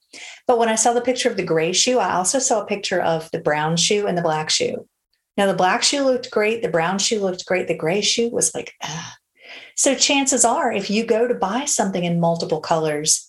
But 0.47 0.57
when 0.57 0.67
I 0.67 0.75
saw 0.75 0.93
the 0.93 1.01
picture 1.01 1.29
of 1.29 1.37
the 1.37 1.43
gray 1.43 1.73
shoe, 1.73 1.99
I 1.99 2.15
also 2.15 2.39
saw 2.39 2.61
a 2.61 2.67
picture 2.67 3.01
of 3.01 3.29
the 3.31 3.39
brown 3.39 3.77
shoe 3.77 4.07
and 4.07 4.17
the 4.17 4.23
black 4.23 4.49
shoe. 4.49 4.87
Now, 5.37 5.45
the 5.45 5.53
black 5.53 5.83
shoe 5.83 6.03
looked 6.03 6.31
great. 6.31 6.63
The 6.63 6.69
brown 6.69 6.97
shoe 6.97 7.19
looked 7.19 7.45
great. 7.45 7.67
The 7.67 7.77
gray 7.77 8.01
shoe 8.01 8.29
was 8.29 8.53
like, 8.55 8.73
Ugh. 8.81 9.13
so 9.75 9.93
chances 9.93 10.43
are, 10.43 10.71
if 10.71 10.89
you 10.89 11.05
go 11.05 11.27
to 11.27 11.35
buy 11.35 11.65
something 11.65 12.03
in 12.03 12.19
multiple 12.19 12.59
colors, 12.59 13.26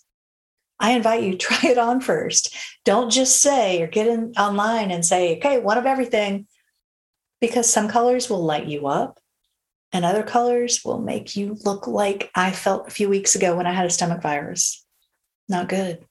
I 0.81 0.93
invite 0.93 1.23
you 1.23 1.37
try 1.39 1.71
it 1.71 1.79
on 1.79 2.01
first. 2.01 2.55
Don't 2.85 3.11
just 3.11 3.41
say 3.43 3.83
or 3.83 3.87
get 3.87 4.07
in 4.07 4.33
online 4.39 4.91
and 4.91 5.05
say, 5.05 5.37
okay, 5.37 5.59
one 5.59 5.79
of 5.79 5.87
everything, 5.87 6.47
because 7.41 7.73
some 7.73 7.89
colors 7.89 8.29
will 8.29 8.45
light 8.45 8.67
you 8.67 8.87
up 8.87 9.21
and 9.93 10.05
other 10.05 10.23
colors 10.23 10.85
will 10.85 11.01
make 11.01 11.37
you 11.37 11.57
look 11.65 11.87
like 11.87 12.31
I 12.35 12.51
felt 12.51 12.89
a 12.89 12.93
few 12.93 13.09
weeks 13.09 13.35
ago 13.35 13.57
when 13.57 13.67
I 13.67 13.73
had 13.73 13.87
a 13.87 13.91
stomach 13.91 14.23
virus. 14.23 14.85
Not 15.49 15.69
good. 15.69 16.05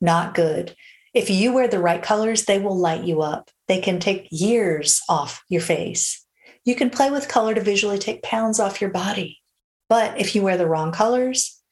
Not 0.00 0.34
good. 0.34 0.74
If 1.12 1.30
you 1.30 1.52
wear 1.52 1.68
the 1.68 1.78
right 1.78 2.02
colors, 2.02 2.44
they 2.44 2.58
will 2.58 2.76
light 2.76 3.04
you 3.04 3.22
up. 3.22 3.50
They 3.68 3.80
can 3.80 4.00
take 4.00 4.26
years 4.32 5.00
off 5.08 5.44
your 5.48 5.60
face. 5.60 6.26
You 6.64 6.74
can 6.74 6.90
play 6.90 7.10
with 7.10 7.28
color 7.28 7.54
to 7.54 7.60
visually 7.60 7.98
take 7.98 8.22
pounds 8.22 8.58
off 8.58 8.80
your 8.80 8.90
body. 8.90 9.40
But 9.88 10.18
if 10.18 10.34
you 10.34 10.42
wear 10.42 10.56
the 10.56 10.66
wrong 10.66 10.90
colors, 10.90 11.62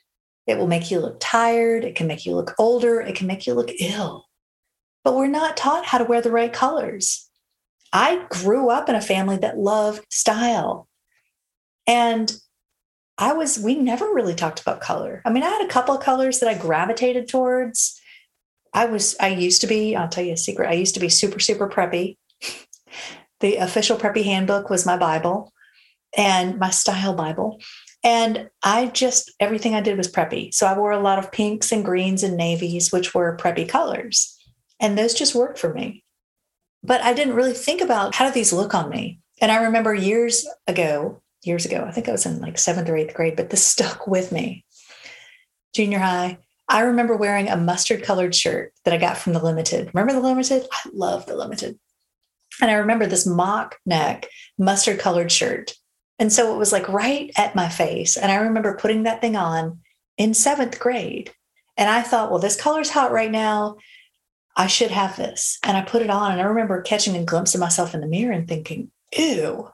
it 0.47 0.59
will 0.59 0.67
make 0.67 0.91
you 0.91 1.01
look 1.01 1.19
tired. 1.21 1.85
It 1.85 1.95
can 1.95 2.07
make 2.07 2.27
you 2.27 2.35
look 2.35 2.55
older. 2.59 3.01
It 3.01 3.15
can 3.15 3.27
make 3.27 3.47
you 3.47 3.55
look 3.55 3.71
ill. 3.81 4.27
but 5.05 5.17
we're 5.17 5.27
not 5.27 5.57
taught 5.57 5.87
how 5.87 5.99
to 5.99 6.05
wear 6.05 6.21
the 6.21 6.31
right 6.31 6.53
colors. 6.53 7.29
I 7.93 8.25
grew 8.31 8.71
up 8.71 8.89
in 8.89 8.95
a 8.95 9.01
family 9.01 9.37
that 9.39 9.59
loved 9.59 10.05
style. 10.11 10.89
And 11.87 12.33
I 13.19 13.33
was, 13.33 13.59
we 13.59 13.75
never 13.75 14.07
really 14.07 14.35
talked 14.35 14.61
about 14.61 14.81
color. 14.81 15.23
I 15.25 15.31
mean, 15.31 15.43
I 15.43 15.49
had 15.49 15.65
a 15.65 15.69
couple 15.69 15.95
of 15.95 16.03
colors 16.03 16.41
that 16.41 16.49
I 16.49 16.55
gravitated 16.55 17.29
towards. 17.29 18.01
I 18.73 18.87
was, 18.87 19.15
I 19.21 19.29
used 19.29 19.61
to 19.61 19.67
be, 19.67 19.95
I'll 19.95 20.09
tell 20.09 20.25
you 20.25 20.33
a 20.33 20.37
secret, 20.37 20.69
I 20.69 20.75
used 20.75 20.95
to 20.95 21.01
be 21.01 21.09
super, 21.09 21.39
super 21.39 21.69
preppy. 21.69 22.17
the 23.41 23.57
official 23.57 23.99
preppy 23.99 24.25
handbook 24.25 24.71
was 24.71 24.87
my 24.87 24.97
Bible 24.97 25.53
and 26.17 26.59
my 26.59 26.71
style 26.71 27.15
Bible. 27.15 27.61
And 28.05 28.51
I 28.63 28.87
just, 28.87 29.31
everything 29.39 29.75
I 29.75 29.81
did 29.81 29.97
was 29.97 30.11
preppy. 30.11 30.53
So 30.53 30.67
I 30.67 30.77
wore 30.77 30.91
a 30.91 30.99
lot 30.99 31.19
of 31.19 31.31
pinks 31.31 31.71
and 31.71 31.85
greens 31.85 32.23
and 32.23 32.37
navies, 32.37 32.91
which 32.91 33.15
were 33.15 33.37
preppy 33.37 33.69
colors. 33.69 34.37
And 34.81 34.99
those 34.99 35.15
just 35.15 35.35
worked 35.35 35.59
for 35.59 35.73
me. 35.73 36.03
But 36.83 37.01
I 37.03 37.15
didn't 37.15 37.35
really 37.35 37.53
think 37.53 37.81
about 37.81 38.17
how 38.17 38.27
do 38.27 38.35
these 38.35 38.53
look 38.53 38.75
on 38.75 38.91
me. 38.91 39.21
And 39.41 39.53
I 39.53 39.63
remember 39.63 39.95
years 39.95 40.47
ago, 40.67 41.23
years 41.45 41.65
ago, 41.65 41.85
I 41.87 41.93
think 41.93 42.09
I 42.09 42.13
was 42.13 42.27
in 42.27 42.41
like 42.41 42.59
seventh 42.59 42.89
or 42.89 42.97
eighth 42.97 43.15
grade, 43.15 43.37
but 43.37 43.51
this 43.51 43.65
stuck 43.67 44.07
with 44.07 44.33
me. 44.33 44.65
Junior 45.75 46.01
high, 46.01 46.39
I 46.69 46.81
remember 46.81 47.17
wearing 47.17 47.49
a 47.49 47.57
mustard 47.57 48.03
colored 48.03 48.35
shirt 48.35 48.73
that 48.85 48.95
I 48.95 48.99
got 48.99 49.17
from 49.17 49.33
the 49.33 49.43
Limited. 49.43 49.91
Remember 49.95 50.13
the 50.13 50.27
Limited? 50.27 50.67
I 50.73 50.89
love 50.93 51.27
the 51.27 51.37
Limited. 51.37 51.79
And 52.61 52.71
I 52.71 52.75
remember 52.75 53.07
this 53.07 53.27
mock 53.27 53.77
neck 53.87 54.27
mustard 54.59 54.99
colored 54.99 55.33
shirt. 55.33 55.75
And 56.19 56.33
so 56.33 56.55
it 56.55 56.59
was 56.59 56.73
like 56.73 56.89
right 56.89 57.31
at 57.37 57.55
my 57.55 57.69
face. 57.69 58.17
And 58.17 58.31
I 58.31 58.37
remember 58.37 58.77
putting 58.77 59.05
that 59.05 59.21
thing 59.21 59.37
on 59.37 59.81
in 60.17 60.35
seventh 60.35 60.79
grade. 60.79 61.33
And 61.77 61.89
I 61.89 62.03
thought, 62.03 62.31
well, 62.31 62.39
this 62.39 62.61
color's 62.61 62.91
hot 62.91 63.13
right 63.13 63.31
now. 63.31 63.77
I 64.57 64.67
should 64.67 64.91
have 64.91 65.17
this. 65.17 65.59
And 65.65 65.77
I 65.77 65.83
put 65.83 66.03
it 66.03 66.11
on. 66.11 66.33
And 66.33 66.41
I 66.41 66.45
remember 66.45 66.83
catching 66.83 67.17
a 67.17 67.25
glimpse 67.25 67.55
of 67.55 67.61
myself 67.61 67.95
in 67.95 68.01
the 68.01 68.07
mirror 68.07 68.33
and 68.33 68.47
thinking, 68.47 68.91
ew, 69.17 69.71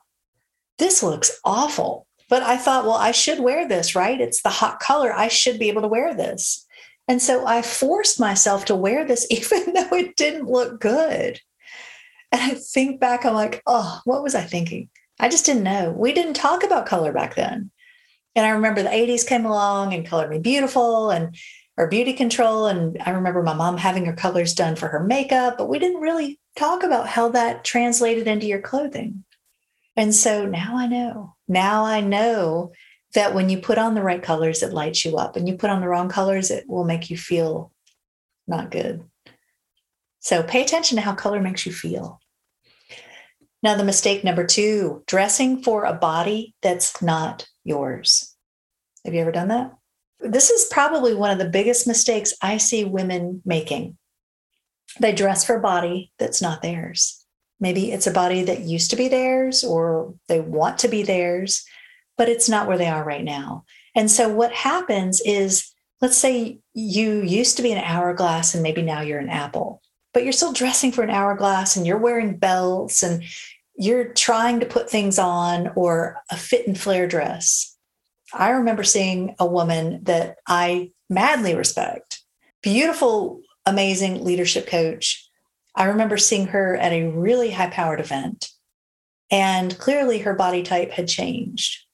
this 0.78 1.02
looks 1.02 1.38
awful. 1.44 2.06
But 2.28 2.42
I 2.42 2.56
thought, 2.56 2.84
well, 2.84 2.94
I 2.94 3.10
should 3.10 3.40
wear 3.40 3.66
this, 3.66 3.94
right? 3.94 4.20
It's 4.20 4.42
the 4.42 4.50
hot 4.50 4.80
color. 4.80 5.12
I 5.12 5.28
should 5.28 5.58
be 5.58 5.68
able 5.68 5.82
to 5.82 5.88
wear 5.88 6.14
this. 6.14 6.66
And 7.08 7.22
so 7.22 7.46
I 7.46 7.62
forced 7.62 8.20
myself 8.20 8.66
to 8.66 8.76
wear 8.76 9.04
this, 9.04 9.26
even 9.30 9.72
though 9.74 9.96
it 9.96 10.16
didn't 10.16 10.48
look 10.48 10.80
good. 10.80 11.40
And 12.30 12.42
I 12.42 12.54
think 12.54 13.00
back, 13.00 13.24
I'm 13.24 13.34
like, 13.34 13.62
oh, 13.66 14.00
what 14.04 14.22
was 14.22 14.34
I 14.34 14.42
thinking? 14.42 14.90
I 15.18 15.28
just 15.28 15.46
didn't 15.46 15.64
know. 15.64 15.90
We 15.90 16.12
didn't 16.12 16.34
talk 16.34 16.62
about 16.62 16.86
color 16.86 17.12
back 17.12 17.34
then. 17.34 17.70
And 18.36 18.46
I 18.46 18.50
remember 18.50 18.82
the 18.82 18.88
80s 18.88 19.26
came 19.26 19.44
along 19.44 19.94
and 19.94 20.06
colored 20.06 20.30
me 20.30 20.38
beautiful 20.38 21.10
and 21.10 21.36
or 21.76 21.88
BeautiControl. 21.88 22.70
And 22.70 22.98
I 23.04 23.10
remember 23.10 23.42
my 23.42 23.54
mom 23.54 23.78
having 23.78 24.04
her 24.04 24.12
colors 24.12 24.54
done 24.54 24.76
for 24.76 24.88
her 24.88 25.02
makeup, 25.02 25.56
but 25.56 25.68
we 25.68 25.78
didn't 25.78 26.00
really 26.00 26.38
talk 26.56 26.82
about 26.82 27.08
how 27.08 27.30
that 27.30 27.64
translated 27.64 28.26
into 28.26 28.46
your 28.46 28.60
clothing. 28.60 29.24
And 29.96 30.14
so 30.14 30.44
now 30.44 30.76
I 30.76 30.86
know. 30.86 31.34
Now 31.46 31.84
I 31.84 32.00
know 32.00 32.72
that 33.14 33.34
when 33.34 33.48
you 33.48 33.58
put 33.58 33.78
on 33.78 33.94
the 33.94 34.02
right 34.02 34.22
colors, 34.22 34.62
it 34.62 34.72
lights 34.72 35.04
you 35.04 35.16
up. 35.16 35.36
And 35.36 35.48
you 35.48 35.56
put 35.56 35.70
on 35.70 35.80
the 35.80 35.88
wrong 35.88 36.08
colors, 36.08 36.50
it 36.50 36.68
will 36.68 36.84
make 36.84 37.10
you 37.10 37.16
feel 37.16 37.72
not 38.46 38.70
good. 38.70 39.02
So 40.20 40.42
pay 40.42 40.62
attention 40.62 40.96
to 40.96 41.02
how 41.02 41.14
color 41.14 41.40
makes 41.40 41.64
you 41.64 41.72
feel. 41.72 42.20
Now, 43.62 43.74
the 43.74 43.84
mistake 43.84 44.22
number 44.22 44.46
two 44.46 45.02
dressing 45.06 45.62
for 45.62 45.84
a 45.84 45.92
body 45.92 46.54
that's 46.62 47.02
not 47.02 47.48
yours. 47.64 48.36
Have 49.04 49.14
you 49.14 49.20
ever 49.20 49.32
done 49.32 49.48
that? 49.48 49.72
This 50.20 50.50
is 50.50 50.68
probably 50.70 51.14
one 51.14 51.30
of 51.30 51.38
the 51.38 51.48
biggest 51.48 51.86
mistakes 51.86 52.34
I 52.42 52.56
see 52.56 52.84
women 52.84 53.42
making. 53.44 53.96
They 55.00 55.12
dress 55.12 55.44
for 55.44 55.56
a 55.56 55.60
body 55.60 56.12
that's 56.18 56.42
not 56.42 56.62
theirs. 56.62 57.24
Maybe 57.60 57.92
it's 57.92 58.06
a 58.06 58.12
body 58.12 58.44
that 58.44 58.60
used 58.60 58.90
to 58.90 58.96
be 58.96 59.08
theirs 59.08 59.64
or 59.64 60.14
they 60.28 60.40
want 60.40 60.78
to 60.78 60.88
be 60.88 61.02
theirs, 61.02 61.64
but 62.16 62.28
it's 62.28 62.48
not 62.48 62.68
where 62.68 62.78
they 62.78 62.88
are 62.88 63.04
right 63.04 63.24
now. 63.24 63.64
And 63.94 64.10
so 64.10 64.28
what 64.28 64.52
happens 64.52 65.20
is, 65.24 65.72
let's 66.00 66.16
say 66.16 66.60
you 66.74 67.22
used 67.22 67.56
to 67.56 67.62
be 67.62 67.72
an 67.72 67.82
hourglass 67.82 68.54
and 68.54 68.62
maybe 68.62 68.82
now 68.82 69.00
you're 69.00 69.18
an 69.18 69.28
apple, 69.28 69.82
but 70.18 70.24
you're 70.24 70.32
still 70.32 70.52
dressing 70.52 70.90
for 70.90 71.04
an 71.04 71.10
hourglass 71.10 71.76
and 71.76 71.86
you're 71.86 71.96
wearing 71.96 72.36
belts 72.36 73.04
and 73.04 73.22
you're 73.76 74.12
trying 74.14 74.58
to 74.58 74.66
put 74.66 74.90
things 74.90 75.16
on 75.16 75.68
or 75.76 76.16
a 76.28 76.36
fit 76.36 76.66
and 76.66 76.76
flare 76.76 77.06
dress 77.06 77.78
I 78.32 78.50
remember 78.50 78.82
seeing 78.82 79.36
a 79.38 79.46
woman 79.46 80.00
that 80.04 80.38
I 80.46 80.90
madly 81.08 81.54
respect, 81.54 82.20
beautiful, 82.62 83.42
amazing 83.64 84.24
leadership 84.24 84.66
coach. 84.66 85.26
I 85.74 85.84
remember 85.84 86.18
seeing 86.18 86.48
her 86.48 86.76
at 86.76 86.92
a 86.92 87.08
really 87.08 87.52
high 87.52 87.70
powered 87.70 88.00
event, 88.00 88.50
and 89.30 89.78
clearly 89.78 90.18
her 90.18 90.34
body 90.34 90.62
type 90.62 90.90
had 90.90 91.08
changed. 91.08 91.84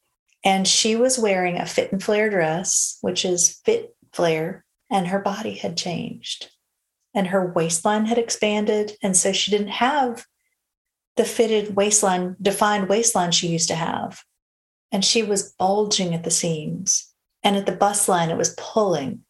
And 0.45 0.67
she 0.67 0.97
was 0.97 1.19
wearing 1.19 1.59
a 1.59 1.67
fit 1.67 1.93
and 1.93 2.03
flare 2.03 2.31
dress, 2.31 2.99
which 3.01 3.25
is 3.25 3.61
fit 3.65 3.95
flare, 4.13 4.65
and 4.91 5.07
her 5.09 5.21
body 5.21 5.55
had 5.55 5.77
changed. 5.77 6.51
And 7.15 7.29
her 7.29 7.53
waistline 7.53 8.07
had 8.07 8.19
expanded. 8.19 8.93
And 9.03 9.17
so 9.17 9.33
she 9.33 9.51
didn't 9.51 9.69
have 9.69 10.27
the 11.17 11.25
fitted 11.25 11.77
waistline, 11.77 12.37
defined 12.43 12.89
waistline 12.89 13.31
she 13.31 13.49
used 13.49 13.69
to 13.69 13.77
have 13.77 14.25
and 14.95 15.05
she 15.05 15.25
was 15.25 15.53
bulging 15.59 16.15
at 16.15 16.23
the 16.23 16.31
seams. 16.31 17.13
And 17.43 17.57
at 17.57 17.67
the 17.67 17.73
bust 17.73 18.09
line, 18.09 18.31
it 18.31 18.37
was 18.37 18.55
pulling. 18.57 19.25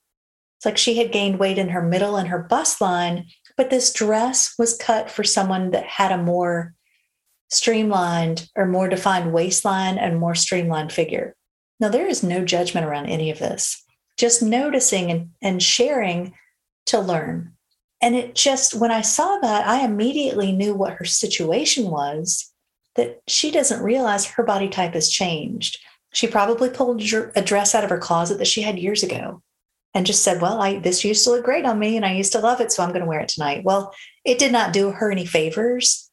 It's 0.58 0.66
like 0.66 0.76
she 0.76 0.98
had 0.98 1.10
gained 1.10 1.38
weight 1.38 1.56
in 1.56 1.70
her 1.70 1.80
middle 1.80 2.16
and 2.16 2.28
her 2.28 2.38
bust 2.38 2.82
line, 2.82 3.28
but 3.56 3.70
this 3.70 3.90
dress 3.90 4.54
was 4.58 4.76
cut 4.76 5.10
for 5.10 5.24
someone 5.24 5.70
that 5.70 5.86
had 5.86 6.12
a 6.12 6.22
more 6.22 6.74
streamlined 7.48 8.50
or 8.54 8.66
more 8.66 8.90
defined 8.90 9.32
waistline 9.32 9.96
and 9.96 10.20
more 10.20 10.34
streamlined 10.34 10.92
figure. 10.92 11.34
Now, 11.80 11.88
there 11.88 12.06
is 12.06 12.22
no 12.22 12.44
judgment 12.44 12.84
around 12.84 13.06
any 13.06 13.30
of 13.30 13.38
this, 13.38 13.82
just 14.18 14.42
noticing 14.42 15.10
and, 15.10 15.30
and 15.40 15.62
sharing 15.62 16.34
to 16.86 17.00
learn. 17.00 17.53
And 18.04 18.14
it 18.14 18.34
just, 18.34 18.74
when 18.74 18.90
I 18.90 19.00
saw 19.00 19.38
that, 19.38 19.66
I 19.66 19.82
immediately 19.82 20.52
knew 20.52 20.74
what 20.74 20.92
her 20.92 21.06
situation 21.06 21.90
was 21.90 22.52
that 22.96 23.22
she 23.26 23.50
doesn't 23.50 23.82
realize 23.82 24.26
her 24.26 24.42
body 24.42 24.68
type 24.68 24.92
has 24.92 25.08
changed. 25.08 25.78
She 26.12 26.26
probably 26.26 26.68
pulled 26.68 27.00
a 27.00 27.40
dress 27.42 27.74
out 27.74 27.82
of 27.82 27.88
her 27.88 27.96
closet 27.96 28.36
that 28.36 28.46
she 28.46 28.60
had 28.60 28.78
years 28.78 29.02
ago 29.02 29.40
and 29.94 30.04
just 30.04 30.22
said, 30.22 30.42
Well, 30.42 30.60
I 30.60 30.80
this 30.80 31.02
used 31.02 31.24
to 31.24 31.30
look 31.30 31.46
great 31.46 31.64
on 31.64 31.78
me 31.78 31.96
and 31.96 32.04
I 32.04 32.12
used 32.12 32.32
to 32.32 32.40
love 32.40 32.60
it, 32.60 32.72
so 32.72 32.82
I'm 32.82 32.90
going 32.90 33.00
to 33.00 33.08
wear 33.08 33.20
it 33.20 33.30
tonight. 33.30 33.64
Well, 33.64 33.94
it 34.22 34.38
did 34.38 34.52
not 34.52 34.74
do 34.74 34.90
her 34.90 35.10
any 35.10 35.24
favors. 35.24 36.10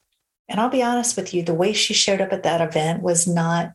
And 0.48 0.62
I'll 0.62 0.70
be 0.70 0.82
honest 0.82 1.18
with 1.18 1.34
you, 1.34 1.44
the 1.44 1.54
way 1.54 1.74
she 1.74 1.94
showed 1.94 2.22
up 2.22 2.32
at 2.32 2.44
that 2.44 2.62
event 2.62 3.04
was 3.04 3.28
not 3.28 3.74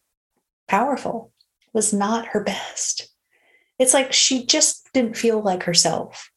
powerful, 0.68 1.32
was 1.74 1.92
not 1.92 2.28
her 2.28 2.42
best. 2.42 3.10
It's 3.78 3.92
like 3.92 4.14
she 4.14 4.46
just 4.46 4.88
didn't 4.94 5.18
feel 5.18 5.42
like 5.42 5.64
herself. 5.64 6.30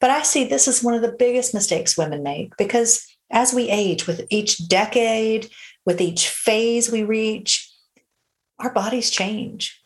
But 0.00 0.10
I 0.10 0.22
see 0.22 0.44
this 0.44 0.68
is 0.68 0.82
one 0.82 0.94
of 0.94 1.02
the 1.02 1.16
biggest 1.18 1.54
mistakes 1.54 1.98
women 1.98 2.22
make 2.22 2.56
because 2.56 3.04
as 3.30 3.52
we 3.52 3.68
age 3.68 4.06
with 4.06 4.26
each 4.30 4.68
decade, 4.68 5.50
with 5.84 6.00
each 6.00 6.28
phase 6.28 6.90
we 6.90 7.02
reach, 7.02 7.70
our 8.58 8.72
bodies 8.72 9.10
change. 9.10 9.80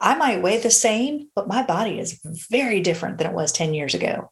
I 0.00 0.16
might 0.16 0.42
weigh 0.42 0.58
the 0.58 0.70
same, 0.70 1.28
but 1.34 1.48
my 1.48 1.62
body 1.62 1.98
is 1.98 2.20
very 2.50 2.80
different 2.80 3.18
than 3.18 3.28
it 3.28 3.34
was 3.34 3.52
10 3.52 3.72
years 3.72 3.94
ago. 3.94 4.30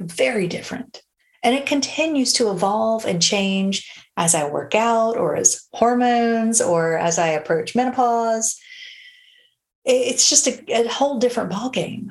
Very 0.00 0.48
different. 0.48 1.02
And 1.44 1.54
it 1.54 1.66
continues 1.66 2.32
to 2.34 2.50
evolve 2.50 3.04
and 3.04 3.22
change 3.22 3.90
as 4.16 4.34
I 4.34 4.48
work 4.48 4.74
out 4.74 5.16
or 5.16 5.36
as 5.36 5.66
hormones 5.72 6.60
or 6.60 6.96
as 6.96 7.18
I 7.18 7.28
approach 7.28 7.74
menopause. 7.74 8.56
It's 9.84 10.28
just 10.28 10.46
a, 10.46 10.62
a 10.72 10.88
whole 10.88 11.18
different 11.18 11.50
ballgame. 11.50 12.08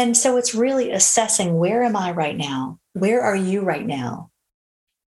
And 0.00 0.16
so 0.16 0.38
it's 0.38 0.54
really 0.54 0.92
assessing 0.92 1.58
where 1.58 1.82
am 1.84 1.94
I 1.94 2.12
right 2.12 2.34
now? 2.34 2.78
Where 2.94 3.20
are 3.20 3.36
you 3.36 3.60
right 3.60 3.86
now? 3.86 4.30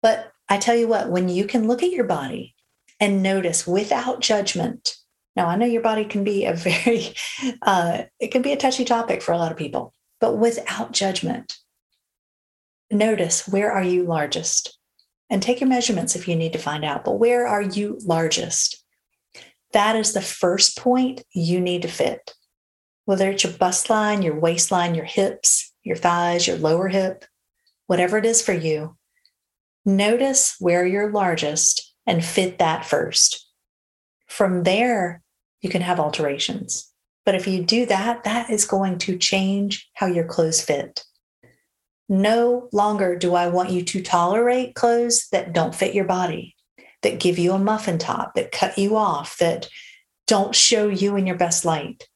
But 0.01 0.33
I 0.49 0.57
tell 0.57 0.75
you 0.75 0.89
what, 0.89 1.09
when 1.09 1.29
you 1.29 1.45
can 1.45 1.69
look 1.69 1.81
at 1.83 1.91
your 1.91 2.03
body 2.03 2.53
and 2.99 3.23
notice 3.23 3.65
without 3.65 4.19
judgment. 4.19 4.97
Now, 5.37 5.47
I 5.47 5.55
know 5.55 5.65
your 5.65 5.81
body 5.81 6.03
can 6.03 6.25
be 6.25 6.43
a 6.43 6.53
very, 6.53 7.15
uh, 7.61 8.03
it 8.19 8.31
can 8.33 8.41
be 8.41 8.51
a 8.51 8.57
touchy 8.57 8.83
topic 8.83 9.21
for 9.21 9.31
a 9.31 9.37
lot 9.37 9.53
of 9.53 9.57
people, 9.57 9.93
but 10.19 10.35
without 10.35 10.91
judgment, 10.91 11.55
notice 12.91 13.47
where 13.47 13.71
are 13.71 13.83
you 13.83 14.03
largest 14.03 14.77
and 15.29 15.41
take 15.41 15.61
your 15.61 15.69
measurements 15.69 16.13
if 16.13 16.27
you 16.27 16.35
need 16.35 16.51
to 16.51 16.59
find 16.59 16.83
out, 16.83 17.05
but 17.05 17.19
where 17.19 17.47
are 17.47 17.61
you 17.61 17.99
largest? 18.03 18.83
That 19.71 19.95
is 19.95 20.11
the 20.11 20.21
first 20.21 20.77
point 20.77 21.23
you 21.31 21.61
need 21.61 21.83
to 21.83 21.87
fit. 21.87 22.33
Whether 23.05 23.31
it's 23.31 23.43
your 23.43 23.53
bust 23.53 23.89
line, 23.89 24.21
your 24.21 24.39
waistline, 24.39 24.95
your 24.95 25.05
hips, 25.05 25.73
your 25.83 25.97
thighs, 25.97 26.47
your 26.47 26.57
lower 26.57 26.87
hip, 26.87 27.25
whatever 27.87 28.17
it 28.17 28.25
is 28.25 28.41
for 28.41 28.53
you, 28.53 28.95
notice 29.85 30.55
where 30.59 30.85
you're 30.85 31.11
largest 31.11 31.93
and 32.07 32.23
fit 32.23 32.59
that 32.59 32.85
first. 32.85 33.47
From 34.27 34.63
there, 34.63 35.21
you 35.61 35.69
can 35.69 35.81
have 35.81 35.99
alterations. 35.99 36.89
But 37.25 37.35
if 37.35 37.47
you 37.47 37.63
do 37.63 37.85
that, 37.85 38.23
that 38.23 38.49
is 38.49 38.65
going 38.65 38.97
to 38.99 39.17
change 39.17 39.89
how 39.93 40.07
your 40.07 40.25
clothes 40.25 40.61
fit. 40.61 41.03
No 42.09 42.67
longer 42.73 43.15
do 43.17 43.33
I 43.35 43.47
want 43.47 43.69
you 43.69 43.83
to 43.83 44.01
tolerate 44.01 44.75
clothes 44.75 45.27
that 45.31 45.53
don't 45.53 45.73
fit 45.73 45.95
your 45.95 46.05
body, 46.05 46.55
that 47.01 47.19
give 47.19 47.39
you 47.39 47.53
a 47.53 47.59
muffin 47.59 47.97
top, 47.97 48.35
that 48.35 48.51
cut 48.51 48.77
you 48.77 48.97
off, 48.97 49.37
that 49.37 49.69
don't 50.27 50.53
show 50.53 50.89
you 50.89 51.15
in 51.15 51.25
your 51.25 51.37
best 51.37 51.63
light. 51.63 52.07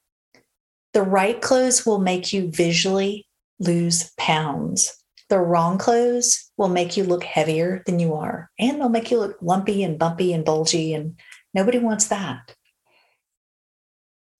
The 0.98 1.04
right 1.04 1.40
clothes 1.40 1.86
will 1.86 2.00
make 2.00 2.32
you 2.32 2.50
visually 2.50 3.28
lose 3.60 4.10
pounds. 4.18 4.96
The 5.28 5.38
wrong 5.38 5.78
clothes 5.78 6.50
will 6.56 6.66
make 6.68 6.96
you 6.96 7.04
look 7.04 7.22
heavier 7.22 7.84
than 7.86 8.00
you 8.00 8.14
are, 8.14 8.50
and 8.58 8.80
they'll 8.80 8.88
make 8.88 9.12
you 9.12 9.20
look 9.20 9.36
lumpy 9.40 9.84
and 9.84 9.96
bumpy 9.96 10.32
and 10.32 10.44
bulgy, 10.44 10.92
and 10.94 11.16
nobody 11.54 11.78
wants 11.78 12.08
that. 12.08 12.52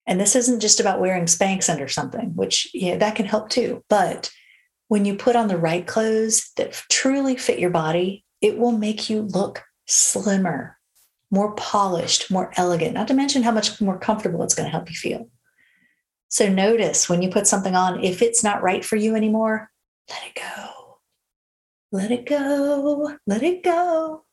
And 0.05 0.21
this 0.21 0.35
isn't 0.35 0.59
just 0.59 0.81
about 0.81 0.99
wearing 0.99 1.27
Spanx 1.27 1.71
under 1.71 1.87
something, 1.87 2.35
which 2.35 2.69
yeah, 2.75 2.97
that 2.97 3.15
can 3.15 3.27
help 3.27 3.51
too. 3.51 3.85
But 3.89 4.29
when 4.89 5.05
you 5.05 5.15
put 5.15 5.37
on 5.37 5.47
the 5.47 5.57
right 5.57 5.87
clothes 5.87 6.51
that 6.57 6.73
truly 6.91 7.37
fit 7.37 7.61
your 7.61 7.71
body, 7.71 8.25
it 8.41 8.59
will 8.59 8.73
make 8.73 9.09
you 9.09 9.23
look 9.23 9.63
slimmer, 9.87 10.77
more 11.31 11.55
polished, 11.55 12.33
more 12.33 12.53
elegant, 12.57 12.95
not 12.95 13.07
to 13.07 13.15
mention 13.15 13.45
how 13.45 13.53
much 13.53 13.81
more 13.81 14.01
comfortable 14.01 14.43
it's 14.43 14.57
going 14.57 14.67
to 14.67 14.73
help 14.73 14.91
you 14.91 14.97
feel. 14.97 15.31
So 16.29 16.49
notice 16.49 17.09
when 17.09 17.23
you 17.23 17.31
put 17.31 17.47
something 17.47 17.75
on, 17.75 18.05
if 18.05 18.21
it's 18.21 18.45
not 18.45 18.63
right 18.63 18.85
for 18.85 18.97
you 18.97 19.15
anymore, 19.15 19.71
let 20.09 20.21
it 20.27 20.35
go. 20.35 20.99
Let 21.91 22.11
it 22.11 22.27
go. 22.27 23.17
Let 23.27 23.43
it 23.43 23.65
go. 23.65 24.25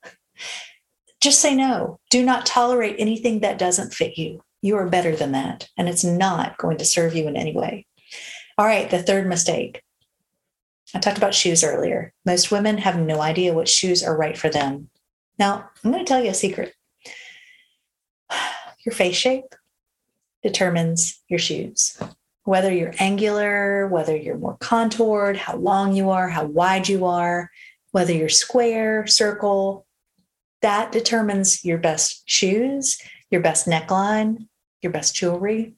Just 1.22 1.42
say 1.42 1.56
no. 1.56 2.00
Do 2.10 2.24
not 2.24 2.46
tolerate 2.46 2.98
anything 3.00 3.40
that 3.40 3.58
doesn't 3.58 3.94
fit 3.94 4.18
you. 4.18 4.44
You 4.62 4.76
are 4.78 4.90
better 4.90 5.16
than 5.16 5.32
that, 5.32 5.70
and 5.78 5.88
it's 5.88 6.04
not 6.04 6.58
going 6.58 6.78
to 6.78 6.86
serve 6.86 7.16
you 7.16 7.28
in 7.28 7.38
any 7.38 7.56
way. 7.56 7.86
All 8.58 8.66
right, 8.66 8.90
the 8.90 9.02
third 9.02 9.28
mistake. 9.28 9.82
I 10.94 11.00
talked 11.00 11.18
about 11.18 11.34
shoes 11.34 11.64
earlier. 11.64 12.14
Most 12.26 12.52
women 12.52 12.78
have 12.80 13.00
no 13.00 13.22
idea 13.22 13.54
what 13.54 13.70
shoes 13.70 14.04
are 14.04 14.18
right 14.18 14.38
for 14.38 14.50
them. 14.50 14.90
Now, 15.40 15.70
I'm 15.84 15.92
going 15.92 16.04
to 16.04 16.08
tell 16.08 16.24
you 16.24 16.32
a 16.32 16.34
secret. 16.34 16.74
Your 18.86 18.94
face 18.94 19.16
shape 19.16 19.56
determines 20.46 21.20
your 21.28 21.40
shoes. 21.40 21.98
Whether 22.44 22.72
you're 22.72 22.94
angular, 23.00 23.88
whether 23.88 24.16
you're 24.16 24.38
more 24.38 24.58
contoured, 24.60 25.38
how 25.38 25.56
long 25.56 25.96
you 25.96 26.12
are, 26.12 26.30
how 26.30 26.46
wide 26.46 26.88
you 26.88 27.06
are, 27.06 27.50
whether 27.94 28.14
you're 28.14 28.30
square, 28.30 29.08
circle, 29.08 29.88
that 30.62 30.92
determines 30.92 31.66
your 31.66 31.80
best 31.80 32.22
shoes, 32.30 33.02
your 33.32 33.42
best 33.42 33.66
neckline, 33.66 34.48
your 34.84 34.92
best 34.92 35.16
jewelry, 35.16 35.74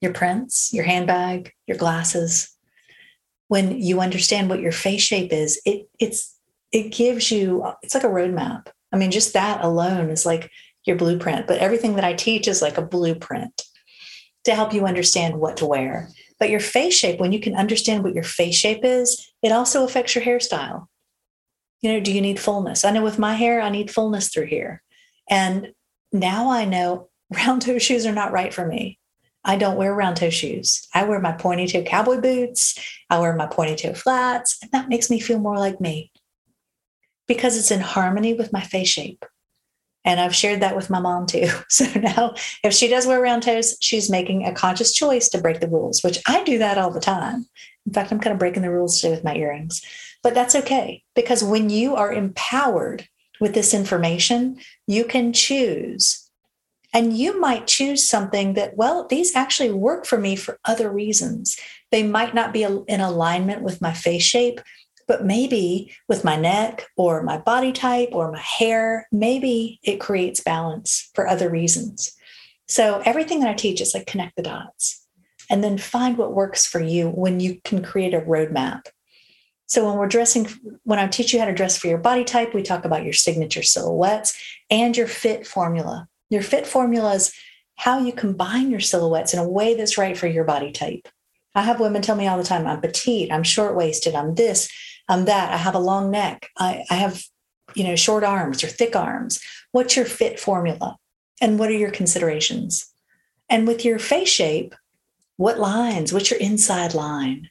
your 0.00 0.12
prints, 0.12 0.72
your 0.72 0.84
handbag, 0.84 1.52
your 1.66 1.76
glasses. 1.76 2.56
When 3.48 3.80
you 3.80 4.00
understand 4.00 4.48
what 4.48 4.60
your 4.60 4.72
face 4.72 5.02
shape 5.02 5.32
is, 5.32 5.60
it 5.66 5.88
it's 5.98 6.36
it 6.70 6.92
gives 6.92 7.32
you 7.32 7.66
it's 7.82 7.94
like 7.94 8.04
a 8.04 8.08
roadmap. 8.08 8.68
I 8.92 8.96
mean, 8.96 9.10
just 9.10 9.32
that 9.32 9.64
alone 9.64 10.10
is 10.10 10.24
like 10.24 10.52
your 10.86 10.96
blueprint. 10.96 11.46
But 11.46 11.58
everything 11.58 11.96
that 11.96 12.04
I 12.04 12.14
teach 12.14 12.48
is 12.48 12.62
like 12.62 12.78
a 12.78 12.82
blueprint 12.82 13.62
to 14.44 14.54
help 14.54 14.74
you 14.74 14.86
understand 14.86 15.40
what 15.40 15.56
to 15.58 15.66
wear. 15.66 16.10
But 16.38 16.50
your 16.50 16.60
face 16.60 16.94
shape, 16.94 17.20
when 17.20 17.32
you 17.32 17.40
can 17.40 17.54
understand 17.54 18.02
what 18.02 18.14
your 18.14 18.24
face 18.24 18.56
shape 18.56 18.84
is, 18.84 19.32
it 19.42 19.52
also 19.52 19.84
affects 19.84 20.14
your 20.14 20.24
hairstyle. 20.24 20.86
You 21.80 21.92
know, 21.92 22.00
do 22.00 22.12
you 22.12 22.20
need 22.20 22.40
fullness? 22.40 22.84
I 22.84 22.90
know 22.90 23.02
with 23.02 23.18
my 23.18 23.34
hair, 23.34 23.60
I 23.60 23.70
need 23.70 23.90
fullness 23.90 24.28
through 24.28 24.46
here. 24.46 24.82
And 25.30 25.72
now 26.12 26.50
I 26.50 26.64
know 26.64 27.08
round 27.30 27.62
toe 27.62 27.78
shoes 27.78 28.06
are 28.06 28.12
not 28.12 28.32
right 28.32 28.52
for 28.52 28.66
me. 28.66 28.98
I 29.46 29.56
don't 29.56 29.76
wear 29.76 29.94
round 29.94 30.16
toe 30.16 30.30
shoes. 30.30 30.88
I 30.94 31.04
wear 31.04 31.20
my 31.20 31.32
pointy 31.32 31.66
toe 31.66 31.82
cowboy 31.82 32.20
boots. 32.20 32.78
I 33.10 33.18
wear 33.18 33.34
my 33.36 33.46
pointy 33.46 33.76
toe 33.76 33.94
flats. 33.94 34.58
And 34.62 34.70
that 34.72 34.88
makes 34.88 35.10
me 35.10 35.20
feel 35.20 35.38
more 35.38 35.58
like 35.58 35.80
me 35.80 36.10
because 37.28 37.56
it's 37.56 37.70
in 37.70 37.80
harmony 37.80 38.34
with 38.34 38.52
my 38.52 38.62
face 38.62 38.88
shape. 38.88 39.24
And 40.04 40.20
I've 40.20 40.34
shared 40.34 40.60
that 40.60 40.76
with 40.76 40.90
my 40.90 41.00
mom 41.00 41.26
too. 41.26 41.48
So 41.68 41.86
now, 41.98 42.34
if 42.62 42.72
she 42.72 42.88
does 42.88 43.06
wear 43.06 43.20
round 43.20 43.42
toes, 43.42 43.76
she's 43.80 44.10
making 44.10 44.44
a 44.44 44.52
conscious 44.52 44.92
choice 44.92 45.28
to 45.30 45.40
break 45.40 45.60
the 45.60 45.68
rules, 45.68 46.02
which 46.02 46.20
I 46.26 46.44
do 46.44 46.58
that 46.58 46.78
all 46.78 46.90
the 46.90 47.00
time. 47.00 47.46
In 47.86 47.92
fact, 47.92 48.12
I'm 48.12 48.20
kind 48.20 48.32
of 48.32 48.38
breaking 48.38 48.62
the 48.62 48.70
rules 48.70 49.00
today 49.00 49.12
with 49.12 49.24
my 49.24 49.34
earrings. 49.34 49.82
But 50.22 50.34
that's 50.34 50.54
okay 50.54 51.02
because 51.14 51.44
when 51.44 51.68
you 51.68 51.96
are 51.96 52.12
empowered 52.12 53.08
with 53.40 53.54
this 53.54 53.74
information, 53.74 54.58
you 54.86 55.04
can 55.04 55.32
choose. 55.32 56.30
And 56.94 57.16
you 57.16 57.40
might 57.40 57.66
choose 57.66 58.08
something 58.08 58.54
that, 58.54 58.76
well, 58.76 59.06
these 59.08 59.34
actually 59.34 59.72
work 59.72 60.06
for 60.06 60.16
me 60.16 60.36
for 60.36 60.60
other 60.64 60.88
reasons. 60.90 61.58
They 61.90 62.04
might 62.04 62.34
not 62.34 62.52
be 62.52 62.62
in 62.62 63.00
alignment 63.00 63.62
with 63.62 63.82
my 63.82 63.92
face 63.92 64.22
shape, 64.22 64.60
but 65.06 65.24
maybe 65.24 65.92
with 66.08 66.24
my 66.24 66.36
neck 66.36 66.86
or 66.96 67.22
my 67.22 67.38
body 67.38 67.72
type 67.72 68.10
or 68.12 68.32
my 68.32 68.40
hair, 68.40 69.06
maybe 69.12 69.80
it 69.82 70.00
creates 70.00 70.40
balance 70.40 71.10
for 71.14 71.26
other 71.26 71.48
reasons. 71.48 72.14
So 72.68 73.02
everything 73.04 73.40
that 73.40 73.50
I 73.50 73.54
teach 73.54 73.80
is 73.80 73.94
like 73.94 74.06
connect 74.06 74.36
the 74.36 74.42
dots 74.42 75.06
and 75.50 75.62
then 75.62 75.78
find 75.78 76.16
what 76.16 76.34
works 76.34 76.66
for 76.66 76.80
you 76.80 77.08
when 77.08 77.40
you 77.40 77.60
can 77.64 77.82
create 77.82 78.14
a 78.14 78.20
roadmap. 78.20 78.86
So 79.66 79.86
when 79.86 79.98
we're 79.98 80.08
dressing, 80.08 80.48
when 80.84 80.98
I 80.98 81.06
teach 81.06 81.32
you 81.32 81.40
how 81.40 81.46
to 81.46 81.54
dress 81.54 81.76
for 81.76 81.88
your 81.88 81.98
body 81.98 82.24
type, 82.24 82.54
we 82.54 82.62
talk 82.62 82.84
about 82.84 83.04
your 83.04 83.12
signature 83.12 83.62
silhouettes 83.62 84.38
and 84.70 84.96
your 84.96 85.06
fit 85.06 85.46
formula. 85.46 86.08
Your 86.30 86.42
fit 86.42 86.66
formula 86.66 87.14
is 87.14 87.34
how 87.76 87.98
you 87.98 88.12
combine 88.12 88.70
your 88.70 88.80
silhouettes 88.80 89.34
in 89.34 89.40
a 89.40 89.48
way 89.48 89.74
that's 89.74 89.98
right 89.98 90.16
for 90.16 90.26
your 90.26 90.44
body 90.44 90.70
type. 90.70 91.08
I 91.54 91.62
have 91.62 91.80
women 91.80 92.02
tell 92.02 92.16
me 92.16 92.26
all 92.26 92.38
the 92.38 92.44
time, 92.44 92.66
I'm 92.66 92.80
petite, 92.80 93.30
I'm 93.30 93.42
short 93.42 93.76
waisted, 93.76 94.14
I'm 94.14 94.34
this. 94.34 94.70
I'm 95.08 95.26
that. 95.26 95.52
I 95.52 95.56
have 95.56 95.74
a 95.74 95.80
long 95.80 96.10
neck. 96.10 96.50
I, 96.58 96.84
I 96.90 96.94
have, 96.94 97.22
you 97.74 97.84
know, 97.84 97.96
short 97.96 98.24
arms 98.24 98.64
or 98.64 98.68
thick 98.68 98.96
arms. 98.96 99.40
What's 99.72 99.96
your 99.96 100.06
fit 100.06 100.40
formula? 100.40 100.96
And 101.40 101.58
what 101.58 101.68
are 101.68 101.76
your 101.76 101.90
considerations? 101.90 102.92
And 103.48 103.66
with 103.66 103.84
your 103.84 103.98
face 103.98 104.28
shape, 104.28 104.74
what 105.36 105.58
lines? 105.58 106.12
What's 106.12 106.30
your 106.30 106.40
inside 106.40 106.94
line? 106.94 107.50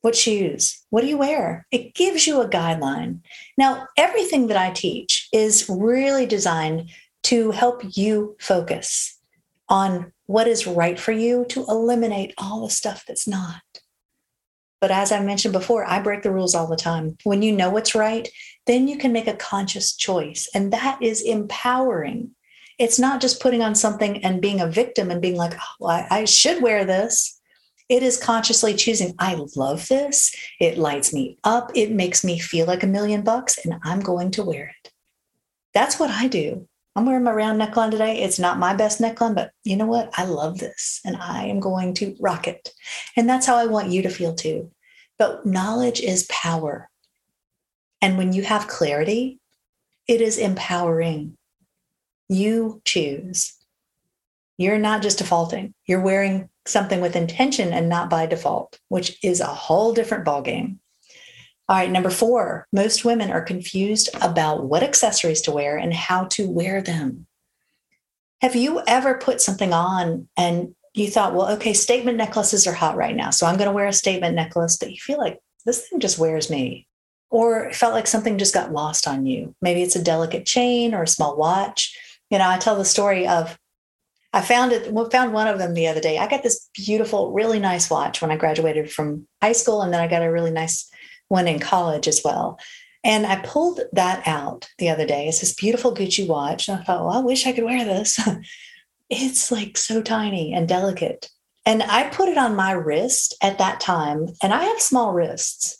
What 0.00 0.16
shoes? 0.16 0.82
What 0.90 1.02
do 1.02 1.06
you 1.06 1.16
wear? 1.16 1.66
It 1.70 1.94
gives 1.94 2.26
you 2.26 2.40
a 2.40 2.48
guideline. 2.48 3.20
Now, 3.56 3.86
everything 3.96 4.48
that 4.48 4.56
I 4.56 4.70
teach 4.72 5.28
is 5.32 5.66
really 5.68 6.26
designed 6.26 6.90
to 7.24 7.52
help 7.52 7.82
you 7.96 8.36
focus 8.40 9.18
on 9.68 10.12
what 10.26 10.48
is 10.48 10.66
right 10.66 10.98
for 10.98 11.12
you 11.12 11.46
to 11.50 11.64
eliminate 11.68 12.34
all 12.36 12.62
the 12.62 12.70
stuff 12.70 13.04
that's 13.06 13.28
not. 13.28 13.62
But 14.82 14.90
as 14.90 15.12
I 15.12 15.20
mentioned 15.20 15.52
before, 15.52 15.88
I 15.88 16.00
break 16.00 16.22
the 16.22 16.32
rules 16.32 16.56
all 16.56 16.66
the 16.66 16.74
time. 16.74 17.16
When 17.22 17.40
you 17.40 17.52
know 17.52 17.70
what's 17.70 17.94
right, 17.94 18.28
then 18.66 18.88
you 18.88 18.98
can 18.98 19.12
make 19.12 19.28
a 19.28 19.36
conscious 19.36 19.94
choice. 19.94 20.48
And 20.56 20.72
that 20.72 21.00
is 21.00 21.22
empowering. 21.22 22.32
It's 22.80 22.98
not 22.98 23.20
just 23.20 23.40
putting 23.40 23.62
on 23.62 23.76
something 23.76 24.24
and 24.24 24.42
being 24.42 24.60
a 24.60 24.66
victim 24.66 25.12
and 25.12 25.22
being 25.22 25.36
like, 25.36 25.54
oh, 25.80 25.86
I, 25.86 26.08
I 26.10 26.24
should 26.24 26.60
wear 26.60 26.84
this. 26.84 27.40
It 27.88 28.02
is 28.02 28.20
consciously 28.20 28.74
choosing, 28.74 29.14
I 29.20 29.40
love 29.54 29.86
this. 29.86 30.34
It 30.58 30.78
lights 30.78 31.14
me 31.14 31.38
up. 31.44 31.70
It 31.76 31.92
makes 31.92 32.24
me 32.24 32.40
feel 32.40 32.66
like 32.66 32.82
a 32.82 32.88
million 32.88 33.22
bucks, 33.22 33.64
and 33.64 33.76
I'm 33.84 34.00
going 34.00 34.32
to 34.32 34.42
wear 34.42 34.74
it. 34.82 34.92
That's 35.74 36.00
what 36.00 36.10
I 36.10 36.26
do. 36.26 36.66
I'm 36.94 37.06
wearing 37.06 37.24
my 37.24 37.32
round 37.32 37.60
neckline 37.60 37.90
today. 37.90 38.20
It's 38.20 38.38
not 38.38 38.58
my 38.58 38.74
best 38.74 39.00
neckline, 39.00 39.34
but 39.34 39.52
you 39.64 39.76
know 39.76 39.86
what? 39.86 40.10
I 40.14 40.24
love 40.24 40.58
this 40.58 41.00
and 41.04 41.16
I 41.16 41.46
am 41.46 41.58
going 41.58 41.94
to 41.94 42.14
rock 42.20 42.46
it. 42.46 42.70
And 43.16 43.28
that's 43.28 43.46
how 43.46 43.56
I 43.56 43.66
want 43.66 43.90
you 43.90 44.02
to 44.02 44.10
feel 44.10 44.34
too. 44.34 44.70
But 45.18 45.46
knowledge 45.46 46.00
is 46.00 46.24
power. 46.24 46.90
And 48.02 48.18
when 48.18 48.32
you 48.32 48.42
have 48.42 48.68
clarity, 48.68 49.40
it 50.06 50.20
is 50.20 50.36
empowering. 50.36 51.38
You 52.28 52.82
choose. 52.84 53.54
You're 54.58 54.78
not 54.78 55.02
just 55.02 55.18
defaulting. 55.18 55.74
You're 55.86 56.00
wearing 56.00 56.50
something 56.66 57.00
with 57.00 57.16
intention 57.16 57.72
and 57.72 57.88
not 57.88 58.10
by 58.10 58.26
default, 58.26 58.78
which 58.88 59.16
is 59.24 59.40
a 59.40 59.46
whole 59.46 59.94
different 59.94 60.26
ballgame. 60.26 60.78
All 61.68 61.76
right, 61.76 61.90
number 61.90 62.10
four, 62.10 62.66
most 62.72 63.04
women 63.04 63.30
are 63.30 63.40
confused 63.40 64.10
about 64.20 64.64
what 64.64 64.82
accessories 64.82 65.40
to 65.42 65.52
wear 65.52 65.76
and 65.76 65.94
how 65.94 66.24
to 66.24 66.50
wear 66.50 66.82
them. 66.82 67.26
Have 68.40 68.56
you 68.56 68.82
ever 68.86 69.16
put 69.18 69.40
something 69.40 69.72
on 69.72 70.28
and 70.36 70.74
you 70.94 71.08
thought, 71.08 71.34
well, 71.34 71.50
okay, 71.52 71.72
statement 71.72 72.18
necklaces 72.18 72.66
are 72.66 72.72
hot 72.72 72.96
right 72.96 73.16
now. 73.16 73.30
So 73.30 73.46
I'm 73.46 73.56
going 73.56 73.68
to 73.68 73.74
wear 73.74 73.86
a 73.86 73.92
statement 73.92 74.34
necklace, 74.34 74.76
but 74.76 74.90
you 74.90 74.98
feel 74.98 75.18
like 75.18 75.40
this 75.64 75.88
thing 75.88 76.00
just 76.00 76.18
wears 76.18 76.50
me. 76.50 76.86
Or 77.30 77.72
felt 77.72 77.94
like 77.94 78.06
something 78.06 78.36
just 78.36 78.52
got 78.52 78.72
lost 78.72 79.08
on 79.08 79.24
you. 79.24 79.54
Maybe 79.62 79.82
it's 79.82 79.96
a 79.96 80.04
delicate 80.04 80.44
chain 80.44 80.92
or 80.92 81.04
a 81.04 81.08
small 81.08 81.34
watch. 81.34 81.98
You 82.28 82.36
know, 82.36 82.46
I 82.46 82.58
tell 82.58 82.76
the 82.76 82.84
story 82.84 83.26
of 83.26 83.58
I 84.34 84.42
found 84.42 84.72
it, 84.72 84.92
found 85.10 85.32
one 85.32 85.48
of 85.48 85.58
them 85.58 85.72
the 85.72 85.86
other 85.86 86.00
day. 86.00 86.18
I 86.18 86.28
got 86.28 86.42
this 86.42 86.68
beautiful, 86.74 87.32
really 87.32 87.58
nice 87.58 87.88
watch 87.88 88.20
when 88.20 88.30
I 88.30 88.36
graduated 88.36 88.90
from 88.90 89.26
high 89.40 89.52
school. 89.52 89.80
And 89.80 89.94
then 89.94 90.00
I 90.00 90.08
got 90.08 90.22
a 90.22 90.30
really 90.30 90.50
nice 90.50 90.90
one 91.32 91.48
in 91.48 91.58
college 91.58 92.06
as 92.06 92.20
well. 92.22 92.60
And 93.02 93.26
I 93.26 93.36
pulled 93.36 93.80
that 93.92 94.22
out 94.28 94.68
the 94.78 94.90
other 94.90 95.06
day. 95.06 95.26
It's 95.26 95.40
this 95.40 95.54
beautiful 95.54 95.94
Gucci 95.94 96.28
watch. 96.28 96.68
And 96.68 96.78
I 96.78 96.84
thought, 96.84 97.06
well, 97.06 97.16
I 97.16 97.20
wish 97.20 97.46
I 97.46 97.52
could 97.52 97.64
wear 97.64 97.84
this. 97.84 98.20
it's 99.10 99.50
like 99.50 99.76
so 99.76 100.02
tiny 100.02 100.52
and 100.52 100.68
delicate. 100.68 101.30
And 101.64 101.82
I 101.84 102.08
put 102.10 102.28
it 102.28 102.36
on 102.36 102.54
my 102.54 102.72
wrist 102.72 103.34
at 103.42 103.58
that 103.58 103.80
time. 103.80 104.28
And 104.42 104.52
I 104.52 104.64
have 104.64 104.80
small 104.80 105.12
wrists. 105.14 105.78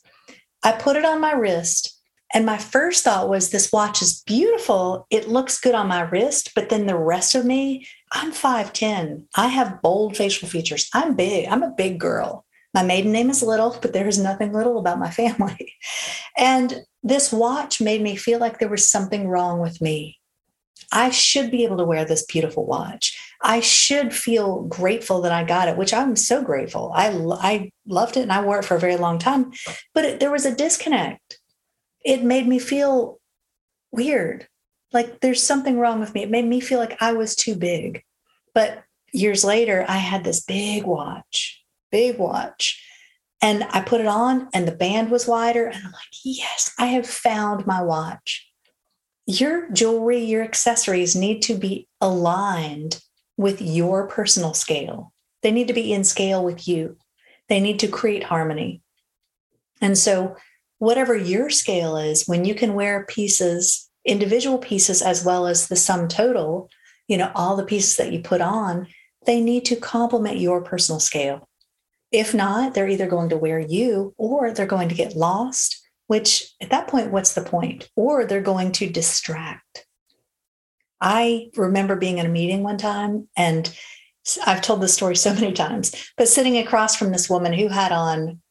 I 0.65 0.73
put 0.73 0.97
it 0.97 1.05
on 1.05 1.21
my 1.21 1.33
wrist. 1.33 2.01
And 2.35 2.47
my 2.47 2.57
first 2.57 3.05
thought 3.05 3.29
was, 3.29 3.51
this 3.51 3.71
watch 3.71 4.01
is 4.01 4.23
beautiful. 4.23 5.07
It 5.11 5.29
looks 5.29 5.61
good 5.61 5.75
on 5.75 5.87
my 5.87 6.01
wrist. 6.01 6.53
But 6.55 6.71
then 6.71 6.87
the 6.87 6.97
rest 6.97 7.35
of 7.35 7.45
me, 7.45 7.87
I'm 8.11 8.33
5'10. 8.33 9.25
I 9.37 9.49
have 9.49 9.83
bold 9.83 10.17
facial 10.17 10.49
features. 10.49 10.89
I'm 10.95 11.15
big. 11.15 11.47
I'm 11.47 11.63
a 11.63 11.75
big 11.77 12.01
girl. 12.01 12.42
My 12.75 12.83
maiden 12.83 13.13
name 13.13 13.29
is 13.29 13.43
Little, 13.43 13.77
but 13.83 13.93
there 13.93 14.09
is 14.09 14.19
nothing 14.19 14.53
little 14.53 14.79
about 14.79 14.99
my 14.99 15.11
family. 15.11 15.75
And 16.35 16.87
this 17.03 17.31
watch 17.31 17.79
made 17.79 18.01
me 18.01 18.17
feel 18.17 18.39
like 18.39 18.59
there 18.59 18.71
was 18.71 18.91
something 18.91 19.29
wrong 19.29 19.61
with 19.61 19.83
me. 19.83 20.19
I 20.91 21.11
should 21.11 21.51
be 21.51 21.65
able 21.65 21.77
to 21.77 21.85
wear 21.85 22.07
this 22.07 22.25
beautiful 22.25 22.65
watch. 22.65 23.19
I 23.43 23.61
should 23.61 24.15
feel 24.15 24.63
grateful 24.63 25.21
that 25.23 25.33
I 25.33 25.45
got 25.45 25.69
it, 25.69 25.77
which 25.77 25.93
I'm 25.93 26.17
so 26.17 26.43
grateful. 26.43 26.91
I, 26.95 27.09
I 27.11 27.71
loved 27.87 28.17
it 28.17 28.23
and 28.23 28.33
I 28.33 28.43
wore 28.43 28.61
it 28.61 28.65
for 28.65 28.77
a 28.77 28.81
very 28.81 28.97
long 28.97 29.19
time, 29.19 29.53
but 29.93 30.05
it, 30.07 30.21
there 30.21 30.31
was 30.31 30.47
a 30.47 30.55
disconnect. 30.55 31.39
It 32.03 32.25
made 32.25 32.49
me 32.49 32.59
feel 32.59 33.21
weird. 33.91 34.49
Like 34.93 35.21
there's 35.21 35.43
something 35.43 35.79
wrong 35.79 36.01
with 36.01 36.15
me. 36.15 36.23
It 36.23 36.31
made 36.31 36.47
me 36.47 36.61
feel 36.61 36.79
like 36.79 37.01
I 37.03 37.13
was 37.13 37.37
too 37.37 37.57
big. 37.57 38.05
But 38.55 38.85
years 39.13 39.45
later, 39.45 39.85
I 39.87 39.99
had 39.99 40.25
this 40.25 40.43
big 40.43 40.85
watch 40.85 41.62
big 41.93 42.19
watch. 42.19 42.83
And 43.41 43.65
I 43.71 43.81
put 43.81 44.01
it 44.01 44.07
on 44.07 44.49
and 44.53 44.67
the 44.67 44.73
band 44.73 45.11
was 45.11 45.29
wider. 45.29 45.67
And 45.67 45.77
I'm 45.77 45.93
like, 45.93 46.25
yes, 46.25 46.73
I 46.79 46.87
have 46.87 47.07
found 47.07 47.67
my 47.67 47.83
watch. 47.83 48.49
Your 49.27 49.71
jewelry, 49.71 50.25
your 50.25 50.43
accessories 50.43 51.15
need 51.15 51.43
to 51.43 51.55
be 51.55 51.89
aligned 52.01 53.01
with 53.37 53.61
your 53.61 54.09
personal 54.09 54.55
scale. 54.55 55.13
They 55.43 55.51
need 55.51 55.69
to 55.69 55.75
be 55.75 55.93
in 55.93 56.05
scale 56.05 56.45
with 56.45 56.67
you. 56.67 56.97
They 57.49 57.61
need 57.61 57.79
to 57.81 57.89
create 57.89 58.25
harmony. 58.25 58.83
And 59.81 59.99
so, 59.99 60.37
whatever 60.79 61.17
your 61.17 61.51
scale 61.51 61.97
is, 61.97 62.27
when 62.27 62.45
you 62.45 62.55
can 62.55 62.75
wear 62.75 63.05
pieces, 63.07 63.89
individual 64.05 64.59
pieces, 64.59 65.03
as 65.03 65.25
well 65.25 65.47
as 65.47 65.69
the 65.69 65.77
sum 65.77 66.09
total, 66.09 66.69
you 67.09 67.17
know, 67.17 67.31
all 67.35 67.57
the 67.57 67.65
pieces 67.65 67.97
that 67.97 68.13
you 68.13 68.21
put 68.21 68.41
on, 68.41 68.87
they 69.27 69.41
need 69.41 69.65
to 69.67 69.77
complement 69.77 70.39
your 70.39 70.63
personal 70.63 71.01
scale. 71.01 71.49
If 72.13 72.35
not, 72.35 72.75
they're 72.75 72.89
either 72.89 73.07
going 73.07 73.31
to 73.31 73.39
wear 73.39 73.59
you 73.59 74.15
or 74.19 74.53
they're 74.53 74.67
going 74.67 74.91
to 74.91 74.95
get 74.95 75.17
lost, 75.17 75.81
which 76.09 76.53
at 76.61 76.69
that 76.71 76.89
point, 76.89 77.11
what's 77.11 77.33
the 77.33 77.43
point? 77.43 77.89
Or 77.97 78.27
they're 78.27 78.43
going 78.43 78.73
to 78.73 78.91
distract. 78.91 79.87
I 81.01 81.49
remember 81.57 81.97
being 81.97 82.19
in 82.19 82.27
a 82.27 82.29
meeting 82.29 82.63
one 82.63 82.77
time, 82.77 83.29
and 83.35 83.75
I've 84.47 84.61
told 84.61 84.83
this 84.83 84.95
story 84.95 85.17
so 85.17 85.33
many 85.33 85.53
times, 85.53 86.13
but 86.19 86.29
sitting 86.29 86.59
across 86.59 86.95
from 86.95 87.13
this 87.13 87.31
woman 87.31 87.55
who 87.55 87.69
had 87.69 87.93
on 87.93 88.42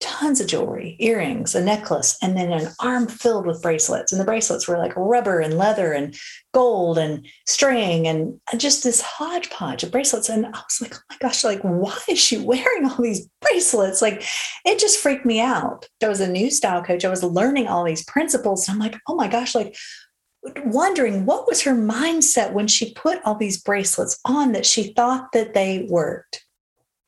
tons 0.00 0.40
of 0.40 0.46
jewelry, 0.46 0.96
earrings, 0.98 1.54
a 1.54 1.64
necklace, 1.64 2.18
and 2.20 2.36
then 2.36 2.52
an 2.52 2.68
arm 2.80 3.06
filled 3.06 3.46
with 3.46 3.62
bracelets. 3.62 4.12
And 4.12 4.20
the 4.20 4.24
bracelets 4.24 4.68
were 4.68 4.76
like 4.76 4.92
rubber 4.96 5.40
and 5.40 5.56
leather 5.56 5.92
and 5.92 6.14
gold 6.52 6.98
and 6.98 7.26
string 7.46 8.06
and 8.06 8.38
just 8.56 8.84
this 8.84 9.00
hodgepodge 9.00 9.82
of 9.82 9.90
bracelets. 9.90 10.28
And 10.28 10.46
I 10.46 10.50
was 10.50 10.78
like, 10.80 10.94
oh 10.94 11.02
my 11.10 11.16
gosh, 11.20 11.44
like, 11.44 11.60
why 11.62 11.96
is 12.08 12.18
she 12.18 12.38
wearing 12.38 12.84
all 12.84 13.00
these 13.00 13.28
bracelets? 13.40 14.02
Like, 14.02 14.24
it 14.64 14.78
just 14.78 15.00
freaked 15.00 15.24
me 15.24 15.40
out. 15.40 15.88
I 16.02 16.08
was 16.08 16.20
a 16.20 16.28
new 16.28 16.50
style 16.50 16.82
coach. 16.82 17.04
I 17.04 17.10
was 17.10 17.24
learning 17.24 17.68
all 17.68 17.84
these 17.84 18.04
principles. 18.04 18.68
And 18.68 18.74
I'm 18.74 18.80
like, 18.80 19.00
oh 19.08 19.14
my 19.14 19.28
gosh, 19.28 19.54
like, 19.54 19.76
wondering 20.66 21.24
what 21.24 21.46
was 21.46 21.62
her 21.62 21.74
mindset 21.74 22.52
when 22.52 22.66
she 22.66 22.92
put 22.92 23.20
all 23.24 23.36
these 23.36 23.62
bracelets 23.62 24.18
on 24.26 24.52
that 24.52 24.66
she 24.66 24.92
thought 24.92 25.32
that 25.32 25.54
they 25.54 25.86
worked. 25.88 26.44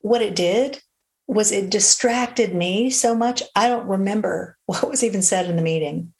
What 0.00 0.22
it 0.22 0.34
did 0.34 0.80
was 1.28 1.52
it 1.52 1.70
distracted 1.70 2.54
me 2.54 2.90
so 2.90 3.14
much? 3.14 3.42
I 3.54 3.68
don't 3.68 3.88
remember 3.88 4.56
what 4.66 4.88
was 4.88 5.04
even 5.04 5.22
said 5.22 5.46
in 5.46 5.56
the 5.56 5.62
meeting. 5.62 6.12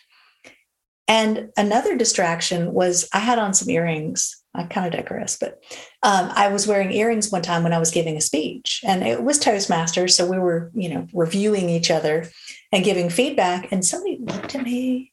And 1.08 1.50
another 1.56 1.96
distraction 1.96 2.72
was 2.72 3.08
i 3.12 3.18
had 3.18 3.38
on 3.38 3.54
some 3.54 3.70
earrings. 3.70 4.42
I 4.56 4.64
kind 4.64 4.86
of 4.86 4.92
digress 4.92 5.36
but 5.36 5.62
um, 6.02 6.32
i 6.34 6.48
was 6.48 6.66
wearing 6.66 6.90
earrings 6.90 7.30
one 7.30 7.42
time 7.42 7.62
when 7.62 7.74
i 7.74 7.78
was 7.78 7.90
giving 7.90 8.16
a 8.16 8.22
speech 8.22 8.80
and 8.86 9.06
it 9.06 9.22
was 9.22 9.38
toastmasters 9.38 10.12
so 10.12 10.26
we 10.26 10.38
were 10.38 10.70
you 10.74 10.88
know 10.88 11.06
reviewing 11.12 11.68
each 11.68 11.90
other 11.90 12.30
and 12.72 12.82
giving 12.82 13.10
feedback 13.10 13.70
and 13.70 13.84
somebody 13.84 14.16
looked 14.18 14.54
at 14.54 14.62
me 14.62 15.12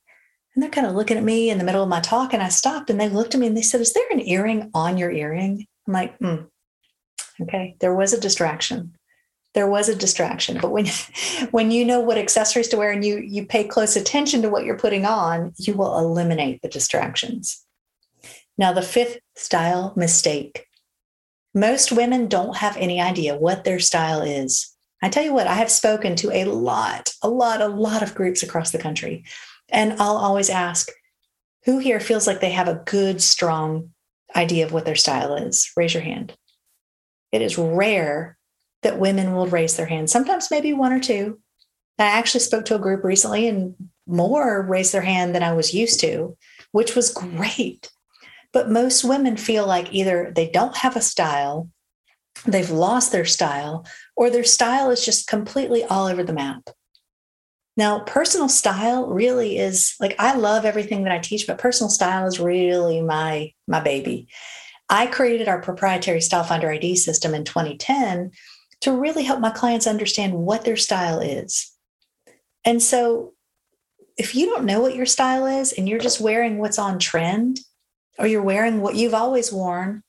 and 0.56 0.64
they're 0.64 0.70
kind 0.70 0.88
of 0.88 0.96
looking 0.96 1.18
at 1.18 1.24
me 1.24 1.50
in 1.50 1.58
the 1.58 1.64
middle 1.66 1.84
of 1.84 1.90
my 1.90 2.00
talk 2.00 2.34
and 2.34 2.42
i 2.42 2.48
stopped 2.48 2.90
and 2.90 3.02
they 3.02 3.10
looked 3.10 3.36
at 3.36 3.42
me 3.42 3.48
and 3.48 3.58
they 3.58 3.62
said 3.62 3.82
is 3.82 3.92
there 3.92 4.10
an 4.12 4.26
earring 4.26 4.72
on 4.74 4.98
your 4.98 5.12
earring? 5.12 5.68
I'm 5.88 5.94
like 5.94 6.18
hmm. 6.20 6.44
okay 7.42 7.76
there 7.82 7.94
was 7.94 8.14
a 8.14 8.22
distraction 8.22 8.96
there 9.54 9.68
was 9.68 9.90
a 9.90 9.96
distraction 9.96 10.58
but 10.62 10.72
when 10.72 10.88
when 11.52 11.72
you 11.72 11.86
know 11.86 12.00
what 12.00 12.18
accessories 12.18 12.68
to 12.68 12.78
wear 12.78 12.92
and 12.92 13.06
you 13.06 13.18
you 13.20 13.46
pay 13.46 13.64
close 13.64 13.96
attention 13.96 14.42
to 14.42 14.50
what 14.50 14.66
you're 14.66 14.78
putting 14.78 15.06
on 15.06 15.54
you 15.58 15.74
will 15.74 15.98
eliminate 15.98 16.62
the 16.62 16.70
distractions. 16.70 17.64
Now 18.58 18.74
the 18.74 18.82
fifth 18.82 19.20
style 19.36 19.94
mistake. 19.96 20.68
Most 21.56 21.92
women 21.92 22.28
don't 22.28 22.58
have 22.58 22.76
any 22.78 23.00
idea 23.00 23.38
what 23.38 23.64
their 23.64 23.80
style 23.80 24.22
is. 24.22 24.72
I 25.04 25.10
tell 25.10 25.24
you 25.24 25.34
what 25.34 25.48
i 25.48 25.56
have 25.56 25.70
spoken 25.70 26.16
to 26.18 26.32
a 26.32 26.46
lot 26.46 27.14
a 27.22 27.30
lot 27.30 27.62
a 27.62 27.68
lot 27.68 28.04
of 28.04 28.16
groups 28.16 28.42
across 28.42 28.72
the 28.72 28.78
country 28.78 29.26
and 29.70 29.94
i'll 30.00 30.16
always 30.16 30.50
ask 30.50 30.90
who 31.66 31.80
here 31.80 32.00
feels 32.00 32.28
like 32.28 32.40
they 32.40 32.52
have 32.52 32.68
a 32.68 32.82
good 32.86 33.22
strong 33.22 33.90
idea 34.36 34.66
of 34.66 34.74
what 34.74 34.86
their 34.86 34.96
style 34.96 35.36
is? 35.36 35.72
Raise 35.76 35.94
your 35.94 36.04
hand. 36.04 36.36
It 37.32 37.42
is 37.42 37.58
rare 37.58 38.38
that 38.84 39.00
women 39.00 39.34
will 39.34 39.48
raise 39.48 39.76
their 39.76 39.86
hand. 39.86 40.10
Sometimes 40.10 40.52
maybe 40.52 40.74
one 40.74 40.94
or 40.94 41.00
two. 41.00 41.40
I 42.00 42.06
actually 42.06 42.40
spoke 42.42 42.66
to 42.66 42.76
a 42.76 42.80
group 42.80 43.04
recently 43.04 43.48
and 43.48 43.76
more 44.08 44.62
raised 44.62 44.94
their 44.94 45.02
hand 45.02 45.34
than 45.34 45.44
I 45.44 45.54
was 45.54 45.74
used 45.74 46.00
to, 46.02 46.38
which 46.72 46.96
was 46.96 47.14
great. 47.14 47.92
But 48.52 48.70
most 48.70 49.04
women 49.04 49.38
feel 49.38 49.66
like 49.66 49.94
either 49.94 50.32
they 50.36 50.50
don't 50.50 50.78
have 50.78 50.96
a 50.96 51.02
style, 51.02 51.70
they've 52.46 52.70
lost 52.70 53.12
their 53.12 53.26
style, 53.26 53.86
or 54.16 54.30
their 54.30 54.44
style 54.44 54.90
is 54.90 55.06
just 55.06 55.28
completely 55.28 55.84
all 55.84 56.08
over 56.08 56.24
the 56.24 56.34
map. 56.34 56.70
Now, 57.76 58.00
personal 58.00 58.50
style 58.50 59.08
really 59.08 59.58
is 59.58 59.96
like 60.00 60.16
I 60.20 60.36
love 60.36 60.66
everything 60.66 61.04
that 61.04 61.14
I 61.14 61.20
teach, 61.20 61.48
but 61.48 61.58
personal 61.58 61.90
style 61.90 62.28
is 62.28 62.40
really 62.40 63.02
my 63.02 63.52
my 63.68 63.80
baby. 63.80 64.28
I 64.90 65.08
created 65.08 65.48
our 65.48 65.62
proprietary 65.62 66.22
Style 66.22 66.44
Finder 66.44 66.70
ID 66.70 66.96
system 66.98 67.34
in 67.34 67.46
2010 67.46 68.32
to 68.84 68.92
really 68.92 69.24
help 69.24 69.40
my 69.40 69.50
clients 69.50 69.88
understand 69.88 70.34
what 70.34 70.66
their 70.66 70.76
style 70.76 71.22
is. 71.22 71.72
And 72.66 72.82
so, 72.82 73.34
if 74.18 74.36
you 74.36 74.46
don't 74.46 74.66
know 74.66 74.82
what 74.82 74.96
your 74.96 75.06
style 75.06 75.46
is 75.46 75.72
and 75.72 75.88
you're 75.88 76.00
just 76.00 76.20
wearing 76.20 76.58
what's 76.60 76.78
on 76.78 77.00
trend 77.00 77.62
or 78.20 78.28
you're 78.28 78.44
wearing 78.44 78.82
what 78.82 78.96
you've 78.96 79.14
always 79.14 79.52
worn, 79.54 80.04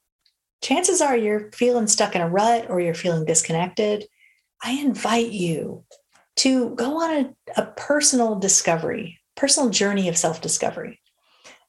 chances 0.60 1.00
are 1.00 1.16
you're 1.16 1.52
feeling 1.52 1.87
stuck 1.87 2.16
in 2.16 2.20
a 2.20 2.28
rut 2.28 2.66
or 2.68 2.80
you're 2.80 2.94
feeling 2.94 3.24
disconnected. 3.24 4.04
I 4.62 4.72
invite 4.72 5.30
you 5.30 5.84
to 6.38 6.74
go 6.74 7.00
on 7.00 7.10
a, 7.56 7.60
a 7.62 7.66
personal 7.76 8.34
discovery, 8.40 9.20
personal 9.37 9.70
journey 9.70 10.08
of 10.08 10.18
self 10.18 10.40
discovery 10.40 11.00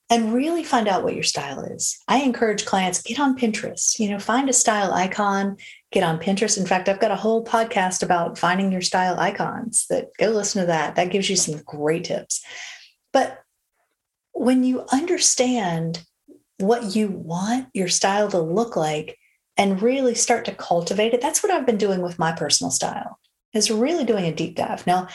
and 0.09 0.33
really 0.33 0.63
find 0.63 0.87
out 0.87 1.03
what 1.03 1.15
your 1.15 1.23
style 1.23 1.61
is. 1.61 1.97
I 2.07 2.21
encourage 2.21 2.65
clients 2.65 3.01
get 3.01 3.19
on 3.19 3.37
Pinterest, 3.37 3.97
you 3.97 4.09
know, 4.09 4.19
find 4.19 4.49
a 4.49 4.53
style 4.53 4.93
icon, 4.93 5.57
get 5.91 6.03
on 6.03 6.19
Pinterest. 6.19 6.59
In 6.59 6.65
fact, 6.65 6.87
I've 6.87 6.99
got 6.99 7.11
a 7.11 7.15
whole 7.15 7.43
podcast 7.43 8.03
about 8.03 8.37
finding 8.37 8.71
your 8.71 8.81
style 8.81 9.19
icons 9.19 9.87
that 9.89 10.09
go 10.19 10.29
listen 10.29 10.61
to 10.61 10.67
that. 10.67 10.95
That 10.95 11.11
gives 11.11 11.29
you 11.29 11.35
some 11.35 11.61
great 11.65 12.03
tips. 12.03 12.43
But 13.13 13.41
when 14.33 14.63
you 14.63 14.85
understand 14.91 16.03
what 16.59 16.95
you 16.95 17.07
want 17.07 17.67
your 17.73 17.87
style 17.87 18.29
to 18.29 18.39
look 18.39 18.75
like 18.75 19.17
and 19.57 19.81
really 19.81 20.13
start 20.13 20.45
to 20.45 20.53
cultivate 20.53 21.13
it, 21.13 21.21
that's 21.21 21.41
what 21.41 21.51
I've 21.51 21.65
been 21.65 21.77
doing 21.77 22.01
with 22.01 22.19
my 22.19 22.31
personal 22.31 22.71
style. 22.71 23.17
Is 23.53 23.71
really 23.71 24.03
doing 24.03 24.25
a 24.25 24.35
deep 24.35 24.57
dive. 24.57 24.85
Now, 24.85 25.07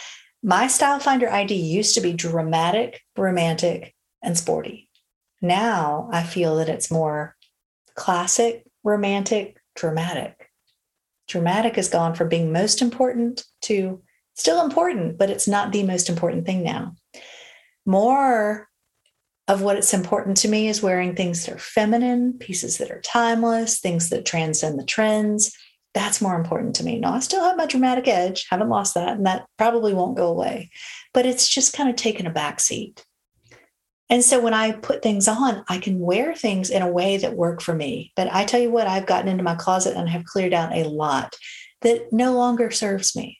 my 0.42 0.66
style 0.66 0.98
finder 0.98 1.30
ID 1.30 1.54
used 1.54 1.94
to 1.94 2.00
be 2.00 2.14
dramatic, 2.14 3.02
romantic, 3.16 3.94
and 4.22 4.36
sporty. 4.36 4.88
Now 5.42 6.08
I 6.12 6.22
feel 6.22 6.56
that 6.56 6.68
it's 6.68 6.90
more 6.90 7.36
classic, 7.94 8.64
romantic, 8.84 9.58
dramatic. 9.74 10.50
Dramatic 11.28 11.76
has 11.76 11.88
gone 11.88 12.14
from 12.14 12.28
being 12.28 12.52
most 12.52 12.82
important 12.82 13.44
to 13.62 14.02
still 14.34 14.64
important, 14.64 15.18
but 15.18 15.30
it's 15.30 15.46
not 15.46 15.72
the 15.72 15.82
most 15.82 16.08
important 16.08 16.46
thing 16.46 16.62
now. 16.62 16.94
More 17.86 18.68
of 19.48 19.62
what 19.62 19.76
it's 19.76 19.94
important 19.94 20.36
to 20.38 20.48
me 20.48 20.68
is 20.68 20.82
wearing 20.82 21.14
things 21.14 21.44
that 21.44 21.54
are 21.54 21.58
feminine, 21.58 22.34
pieces 22.34 22.78
that 22.78 22.90
are 22.90 23.00
timeless, 23.00 23.80
things 23.80 24.10
that 24.10 24.24
transcend 24.24 24.78
the 24.78 24.84
trends. 24.84 25.52
That's 25.92 26.20
more 26.20 26.36
important 26.36 26.76
to 26.76 26.84
me. 26.84 27.00
Now, 27.00 27.14
I 27.14 27.18
still 27.18 27.42
have 27.42 27.56
my 27.56 27.66
dramatic 27.66 28.06
edge, 28.06 28.46
haven't 28.48 28.68
lost 28.68 28.94
that, 28.94 29.16
and 29.16 29.26
that 29.26 29.46
probably 29.58 29.92
won't 29.92 30.16
go 30.16 30.28
away, 30.28 30.70
but 31.12 31.26
it's 31.26 31.48
just 31.48 31.72
kind 31.72 31.90
of 31.90 31.96
taken 31.96 32.26
a 32.26 32.30
back 32.30 32.60
seat. 32.60 33.04
And 34.10 34.24
so 34.24 34.40
when 34.40 34.54
I 34.54 34.72
put 34.72 35.02
things 35.02 35.28
on, 35.28 35.64
I 35.68 35.78
can 35.78 36.00
wear 36.00 36.34
things 36.34 36.68
in 36.68 36.82
a 36.82 36.90
way 36.90 37.16
that 37.16 37.36
work 37.36 37.62
for 37.62 37.74
me. 37.74 38.12
But 38.16 38.30
I 38.32 38.44
tell 38.44 38.60
you 38.60 38.70
what, 38.70 38.88
I've 38.88 39.06
gotten 39.06 39.28
into 39.28 39.44
my 39.44 39.54
closet 39.54 39.96
and 39.96 40.08
have 40.08 40.24
cleared 40.24 40.52
out 40.52 40.74
a 40.74 40.84
lot 40.84 41.36
that 41.82 42.12
no 42.12 42.34
longer 42.34 42.70
serves 42.70 43.16
me. 43.16 43.38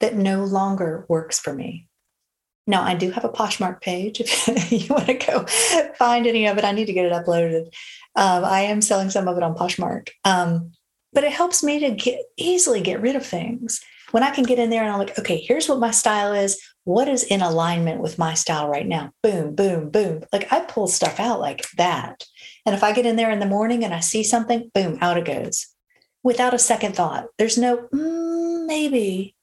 that 0.00 0.14
no 0.14 0.44
longer 0.44 1.06
works 1.08 1.38
for 1.38 1.54
me. 1.54 1.88
Now, 2.66 2.82
I 2.82 2.94
do 2.94 3.10
have 3.10 3.24
a 3.24 3.30
Poshmark 3.30 3.80
page. 3.80 4.20
If 4.46 4.72
you 4.72 4.94
want 4.94 5.06
to 5.06 5.14
go 5.14 5.46
find 5.94 6.26
any 6.26 6.46
of 6.46 6.58
it, 6.58 6.64
I 6.64 6.72
need 6.72 6.86
to 6.86 6.92
get 6.92 7.06
it 7.06 7.12
uploaded. 7.12 7.66
Um, 8.16 8.44
I 8.44 8.60
am 8.62 8.82
selling 8.82 9.10
some 9.10 9.28
of 9.28 9.36
it 9.36 9.42
on 9.42 9.54
Poshmark. 9.54 10.10
Um, 10.24 10.72
but 11.12 11.24
it 11.24 11.32
helps 11.32 11.62
me 11.62 11.78
to 11.80 11.90
get 11.92 12.20
easily 12.36 12.80
get 12.80 13.00
rid 13.00 13.16
of 13.16 13.24
things 13.24 13.80
when 14.10 14.22
I 14.22 14.30
can 14.30 14.44
get 14.44 14.58
in 14.58 14.70
there 14.70 14.82
and 14.82 14.92
I'm 14.92 14.98
like, 14.98 15.18
okay, 15.18 15.38
here's 15.38 15.68
what 15.68 15.78
my 15.78 15.90
style 15.90 16.32
is. 16.32 16.60
What 16.86 17.08
is 17.08 17.24
in 17.24 17.42
alignment 17.42 18.00
with 18.00 18.16
my 18.16 18.34
style 18.34 18.68
right 18.68 18.86
now? 18.86 19.10
Boom, 19.20 19.56
boom, 19.56 19.90
boom. 19.90 20.22
Like 20.32 20.52
I 20.52 20.60
pull 20.60 20.86
stuff 20.86 21.18
out 21.18 21.40
like 21.40 21.68
that. 21.72 22.22
And 22.64 22.76
if 22.76 22.84
I 22.84 22.92
get 22.92 23.04
in 23.06 23.16
there 23.16 23.32
in 23.32 23.40
the 23.40 23.44
morning 23.44 23.82
and 23.82 23.92
I 23.92 23.98
see 23.98 24.22
something, 24.22 24.70
boom, 24.72 24.96
out 25.00 25.18
it 25.18 25.24
goes 25.24 25.66
without 26.22 26.54
a 26.54 26.60
second 26.60 26.94
thought. 26.94 27.26
There's 27.38 27.58
no 27.58 27.88
mm, 27.92 28.66
maybe. 28.66 29.34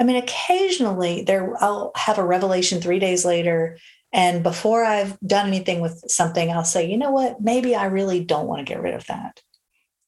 I 0.00 0.04
mean, 0.04 0.14
occasionally 0.14 1.24
there 1.24 1.60
I'll 1.60 1.90
have 1.96 2.18
a 2.18 2.24
revelation 2.24 2.80
three 2.80 3.00
days 3.00 3.24
later. 3.24 3.76
And 4.12 4.44
before 4.44 4.84
I've 4.84 5.18
done 5.26 5.48
anything 5.48 5.80
with 5.80 6.04
something, 6.06 6.52
I'll 6.52 6.62
say, 6.62 6.88
you 6.88 6.96
know 6.96 7.10
what? 7.10 7.40
Maybe 7.40 7.74
I 7.74 7.86
really 7.86 8.24
don't 8.24 8.46
want 8.46 8.64
to 8.64 8.72
get 8.72 8.80
rid 8.80 8.94
of 8.94 9.08
that. 9.08 9.40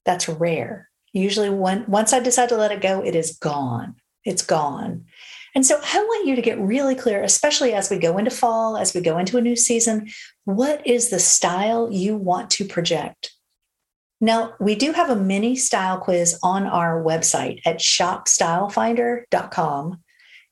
That's 0.04 0.28
rare. 0.28 0.90
Usually, 1.12 1.50
when 1.50 1.87
once 1.88 2.12
I 2.12 2.20
decide 2.20 2.50
to 2.50 2.56
let 2.56 2.70
it 2.70 2.80
go, 2.80 3.04
it 3.04 3.16
is 3.16 3.37
gone. 3.37 3.96
It's 4.24 4.42
gone. 4.42 5.06
And 5.57 5.64
so 5.64 5.81
I 5.83 5.99
want 5.99 6.27
you 6.27 6.37
to 6.37 6.42
get 6.42 6.61
really 6.61 6.95
clear, 6.95 7.23
especially 7.23 7.73
as 7.73 7.88
we 7.88 7.99
go 7.99 8.19
into 8.19 8.31
fall, 8.31 8.77
as 8.77 8.92
we 8.92 9.01
go 9.01 9.16
into 9.16 9.38
a 9.38 9.40
new 9.40 9.57
season, 9.57 10.11
what 10.45 10.87
is 10.87 11.09
the 11.09 11.19
style 11.19 11.90
you 11.90 12.14
want 12.14 12.51
to 12.51 12.66
project? 12.66 13.33
Now, 14.21 14.53
we 14.61 14.75
do 14.75 14.92
have 14.92 15.09
a 15.09 15.16
mini 15.16 15.57
style 15.57 15.99
quiz 15.99 16.38
on 16.42 16.66
our 16.66 17.03
website 17.03 17.62
at 17.64 17.79
shopstylefinder.com. 17.79 20.01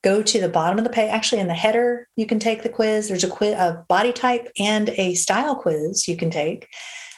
Go 0.02 0.22
to 0.22 0.40
the 0.40 0.48
bottom 0.48 0.78
of 0.78 0.84
the 0.84 0.90
page. 0.90 1.10
Actually, 1.10 1.42
in 1.42 1.48
the 1.48 1.54
header, 1.54 2.08
you 2.16 2.24
can 2.24 2.38
take 2.38 2.62
the 2.62 2.70
quiz. 2.70 3.08
There's 3.08 3.24
a 3.24 3.28
quiz, 3.28 3.52
a 3.52 3.84
body 3.90 4.14
type 4.14 4.50
and 4.58 4.88
a 4.88 5.12
style 5.16 5.56
quiz 5.56 6.08
you 6.08 6.16
can 6.16 6.30
take. 6.30 6.66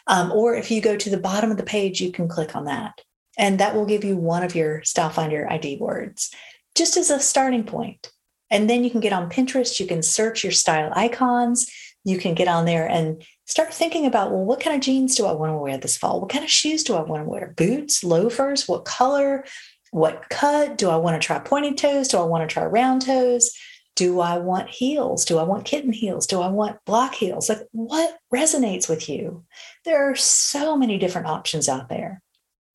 Um, 0.09 0.33
or 0.33 0.57
if 0.57 0.72
you 0.72 0.81
go 0.81 0.96
to 0.96 1.11
the 1.11 1.18
bottom 1.18 1.53
of 1.53 1.57
the 1.57 1.62
page, 1.62 2.01
you 2.01 2.11
can 2.11 2.27
click 2.27 2.57
on 2.57 2.64
that. 2.64 3.01
And 3.38 3.61
that 3.61 3.77
will 3.77 3.87
give 3.87 4.03
you 4.03 4.16
one 4.16 4.42
of 4.42 4.57
your 4.57 4.83
Style 4.83 5.11
Finder 5.11 5.46
ID 5.51 5.77
words, 5.79 6.35
just 6.76 6.96
as 6.96 7.10
a 7.10 7.18
starting 7.18 7.64
point. 7.64 8.10
And 8.50 8.70
then 8.70 8.84
you 8.84 8.90
can 8.90 9.00
get 9.00 9.12
on 9.12 9.30
Pinterest, 9.30 9.80
you 9.80 9.86
can 9.86 10.02
search 10.02 10.44
your 10.44 10.52
style 10.52 10.92
icons, 10.94 11.70
you 12.04 12.18
can 12.18 12.34
get 12.34 12.46
on 12.46 12.64
there 12.64 12.86
and 12.88 13.24
start 13.46 13.74
thinking 13.74 14.06
about 14.06 14.30
well, 14.30 14.44
what 14.44 14.60
kind 14.60 14.76
of 14.76 14.82
jeans 14.82 15.16
do 15.16 15.26
I 15.26 15.32
want 15.32 15.50
to 15.50 15.56
wear 15.56 15.76
this 15.76 15.96
fall? 15.96 16.20
What 16.20 16.30
kind 16.30 16.44
of 16.44 16.50
shoes 16.50 16.84
do 16.84 16.94
I 16.94 17.02
want 17.02 17.24
to 17.24 17.28
wear? 17.28 17.52
Boots, 17.56 18.04
loafers, 18.04 18.68
what 18.68 18.84
color, 18.84 19.44
what 19.90 20.28
cut? 20.30 20.78
Do 20.78 20.90
I 20.90 20.96
want 20.96 21.20
to 21.20 21.26
try 21.26 21.38
pointed 21.40 21.76
toes? 21.76 22.08
Do 22.08 22.18
I 22.18 22.24
want 22.24 22.48
to 22.48 22.52
try 22.52 22.64
round 22.64 23.02
toes? 23.02 23.50
Do 23.96 24.20
I 24.20 24.38
want 24.38 24.68
heels? 24.68 25.24
Do 25.24 25.38
I 25.38 25.42
want 25.42 25.64
kitten 25.64 25.92
heels? 25.92 26.26
Do 26.26 26.40
I 26.40 26.48
want 26.48 26.84
block 26.84 27.14
heels? 27.14 27.48
Like 27.48 27.66
what 27.72 28.18
resonates 28.32 28.88
with 28.88 29.08
you? 29.08 29.44
There 29.84 30.08
are 30.10 30.14
so 30.14 30.76
many 30.76 30.98
different 30.98 31.26
options 31.26 31.68
out 31.68 31.88
there. 31.88 32.22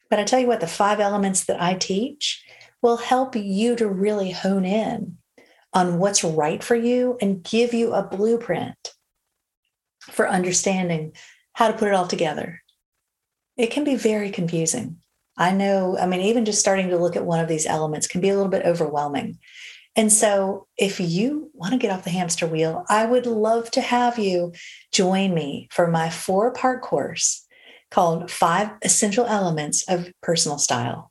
But 0.09 0.19
I 0.19 0.23
tell 0.25 0.39
you 0.39 0.47
what, 0.47 0.59
the 0.59 0.67
five 0.67 0.99
elements 0.99 1.45
that 1.45 1.61
I 1.61 1.75
teach 1.75 2.43
will 2.81 2.97
help 2.97 3.35
you 3.35 3.75
to 3.75 3.87
really 3.87 4.31
hone 4.31 4.65
in 4.65 5.17
on 5.73 5.99
what's 5.99 6.23
right 6.23 6.63
for 6.63 6.75
you 6.75 7.17
and 7.21 7.43
give 7.43 7.73
you 7.73 7.93
a 7.93 8.03
blueprint 8.03 8.93
for 10.01 10.27
understanding 10.27 11.13
how 11.53 11.67
to 11.67 11.77
put 11.77 11.87
it 11.87 11.93
all 11.93 12.07
together. 12.07 12.61
It 13.57 13.71
can 13.71 13.83
be 13.83 13.95
very 13.95 14.31
confusing. 14.31 14.97
I 15.37 15.51
know, 15.51 15.97
I 15.97 16.07
mean, 16.07 16.21
even 16.21 16.45
just 16.45 16.59
starting 16.59 16.89
to 16.89 16.97
look 16.97 17.15
at 17.15 17.25
one 17.25 17.39
of 17.39 17.47
these 17.47 17.65
elements 17.65 18.07
can 18.07 18.21
be 18.21 18.29
a 18.29 18.35
little 18.35 18.49
bit 18.49 18.65
overwhelming. 18.65 19.39
And 19.95 20.11
so, 20.11 20.67
if 20.77 20.99
you 20.99 21.51
want 21.53 21.73
to 21.73 21.77
get 21.77 21.91
off 21.91 22.05
the 22.05 22.11
hamster 22.11 22.47
wheel, 22.47 22.85
I 22.87 23.05
would 23.05 23.25
love 23.25 23.69
to 23.71 23.81
have 23.81 24.17
you 24.17 24.53
join 24.93 25.33
me 25.33 25.67
for 25.71 25.87
my 25.87 26.09
four 26.09 26.53
part 26.53 26.81
course 26.81 27.45
called 27.89 28.31
Five 28.31 28.71
Essential 28.83 29.25
Elements 29.25 29.83
of 29.89 30.09
Personal 30.21 30.57
Style. 30.57 31.10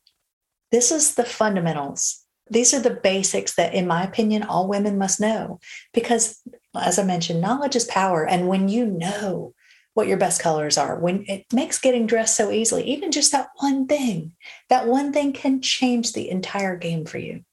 This 0.70 0.90
is 0.90 1.14
the 1.14 1.24
fundamentals. 1.24 2.24
These 2.48 2.74
are 2.74 2.80
the 2.80 2.90
basics 2.90 3.54
that, 3.54 3.74
in 3.74 3.86
my 3.86 4.02
opinion, 4.02 4.42
all 4.42 4.68
women 4.68 4.98
must 4.98 5.20
know. 5.20 5.60
Because, 5.94 6.42
as 6.74 6.98
I 6.98 7.04
mentioned, 7.04 7.40
knowledge 7.40 7.76
is 7.76 7.84
power. 7.84 8.26
And 8.26 8.48
when 8.48 8.68
you 8.68 8.86
know 8.86 9.54
what 9.94 10.08
your 10.08 10.16
best 10.16 10.40
colors 10.40 10.78
are, 10.78 10.98
when 10.98 11.24
it 11.28 11.46
makes 11.52 11.78
getting 11.78 12.06
dressed 12.06 12.36
so 12.36 12.50
easily, 12.50 12.84
even 12.84 13.12
just 13.12 13.32
that 13.32 13.48
one 13.56 13.86
thing, 13.86 14.32
that 14.68 14.86
one 14.86 15.12
thing 15.12 15.32
can 15.32 15.60
change 15.60 16.12
the 16.12 16.30
entire 16.30 16.76
game 16.76 17.04
for 17.04 17.18
you. 17.18 17.44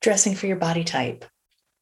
Dressing 0.00 0.34
for 0.34 0.46
your 0.46 0.56
body 0.56 0.84
type, 0.84 1.24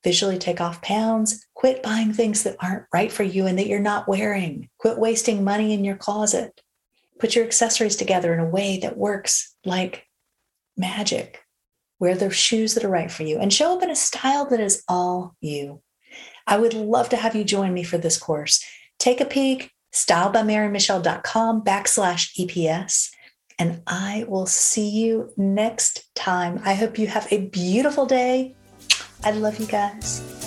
visually 0.05 0.39
take 0.39 0.61
off 0.61 0.81
pounds, 0.81 1.47
quit 1.55 1.83
buying 1.83 2.13
things 2.13 2.45
that 2.45 2.57
aren't 2.61 2.87
right 2.93 3.11
for 3.11 3.23
you 3.23 3.47
and 3.47 3.59
that 3.59 3.67
you're 3.67 3.81
not 3.81 4.07
wearing, 4.07 4.69
quit 4.79 4.99
wasting 4.99 5.43
money 5.43 5.73
in 5.73 5.85
your 5.85 5.97
closet, 5.97 6.61
put 7.19 7.35
your 7.35 7.45
accessories 7.45 7.97
together 7.97 8.33
in 8.33 8.41
a 8.41 8.49
way 8.49 8.79
that 8.79 8.97
works 8.97 9.57
like 9.65 10.07
magic. 10.83 11.41
Wear 11.99 12.15
the 12.15 12.31
shoes 12.31 12.75
that 12.75 12.85
are 12.85 12.91
right 12.91 13.11
for 13.11 13.23
you 13.23 13.39
and 13.39 13.51
show 13.53 13.75
up 13.75 13.83
in 13.83 13.91
a 13.91 13.97
style 13.97 14.45
that 14.51 14.61
is 14.61 14.83
all 14.89 15.35
you. 15.41 15.81
I 16.47 16.59
would 16.59 16.75
love 16.75 17.09
to 17.11 17.17
have 17.17 17.35
you 17.35 17.45
join 17.45 17.73
me 17.73 17.85
for 17.85 17.97
this 17.97 18.19
course. 18.19 18.63
Take 18.99 19.21
a 19.21 19.25
peek, 19.25 19.71
stylebymarymichele.com 19.95 21.63
backslash 21.63 22.37
EPS 22.39 23.09
and 23.59 23.83
I 23.87 24.25
will 24.29 24.47
see 24.47 24.89
you 24.89 25.33
next 25.37 26.13
time. 26.15 26.61
I 26.65 26.75
hope 26.75 26.99
you 26.99 27.07
have 27.07 27.29
a 27.31 27.47
beautiful 27.47 28.07
day. 28.07 28.57
I 29.23 29.31
love 29.31 29.61
you 29.61 29.67
guys. 29.67 30.42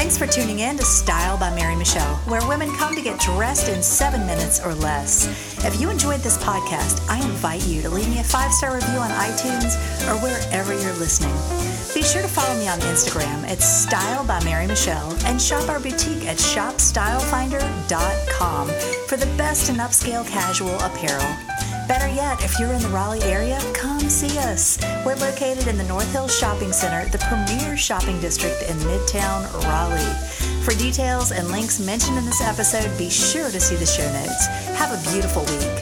Thanks 0.00 0.16
for 0.16 0.24
tuning 0.26 0.60
in 0.60 0.78
to 0.78 0.82
Style 0.82 1.36
by 1.36 1.54
Mary 1.54 1.76
Michele, 1.76 2.16
where 2.24 2.40
women 2.48 2.74
come 2.76 2.94
to 2.94 3.02
get 3.02 3.20
dressed 3.20 3.68
in 3.68 3.82
seven 3.82 4.24
minutes 4.24 4.58
or 4.58 4.74
less. 4.74 5.26
If 5.62 5.78
you 5.78 5.90
enjoyed 5.90 6.20
this 6.20 6.38
podcast, 6.38 7.06
I 7.10 7.22
invite 7.22 7.66
you 7.66 7.82
to 7.82 7.90
leave 7.90 8.08
me 8.08 8.18
a 8.18 8.24
five 8.24 8.50
star 8.50 8.74
review 8.74 8.96
on 8.96 9.10
iTunes 9.10 9.76
or 10.08 10.16
wherever 10.22 10.72
you're 10.72 10.94
listening. 10.94 11.34
Be 11.92 12.02
sure 12.02 12.22
to 12.22 12.28
follow 12.28 12.58
me 12.58 12.66
on 12.66 12.80
Instagram. 12.80 13.46
at 13.46 13.60
Style 13.60 14.24
by 14.24 14.42
Mary 14.42 14.66
Michele 14.66 15.14
and 15.26 15.38
shop 15.38 15.68
our 15.68 15.78
boutique 15.78 16.24
at 16.24 16.38
shopstylefinder.com 16.38 18.68
for 19.06 19.18
the 19.18 19.28
best 19.36 19.68
in 19.68 19.76
upscale 19.76 20.26
casual 20.26 20.80
apparel. 20.80 21.36
Better 21.90 22.06
yet, 22.06 22.40
if 22.44 22.56
you're 22.60 22.72
in 22.72 22.80
the 22.82 22.88
Raleigh 22.90 23.20
area, 23.22 23.58
come 23.74 23.98
see 23.98 24.38
us. 24.38 24.78
We're 25.04 25.16
located 25.16 25.66
in 25.66 25.76
the 25.76 25.82
North 25.82 26.08
Hills 26.12 26.32
Shopping 26.32 26.72
Center, 26.72 27.08
the 27.08 27.18
premier 27.18 27.76
shopping 27.76 28.20
district 28.20 28.62
in 28.70 28.76
Midtown 28.76 29.52
Raleigh. 29.64 30.14
For 30.62 30.72
details 30.78 31.32
and 31.32 31.48
links 31.48 31.80
mentioned 31.80 32.16
in 32.16 32.24
this 32.24 32.40
episode, 32.42 32.96
be 32.96 33.10
sure 33.10 33.50
to 33.50 33.58
see 33.58 33.74
the 33.74 33.86
show 33.86 34.06
notes. 34.12 34.46
Have 34.78 34.92
a 34.92 35.10
beautiful 35.10 35.42
week. 35.42 35.79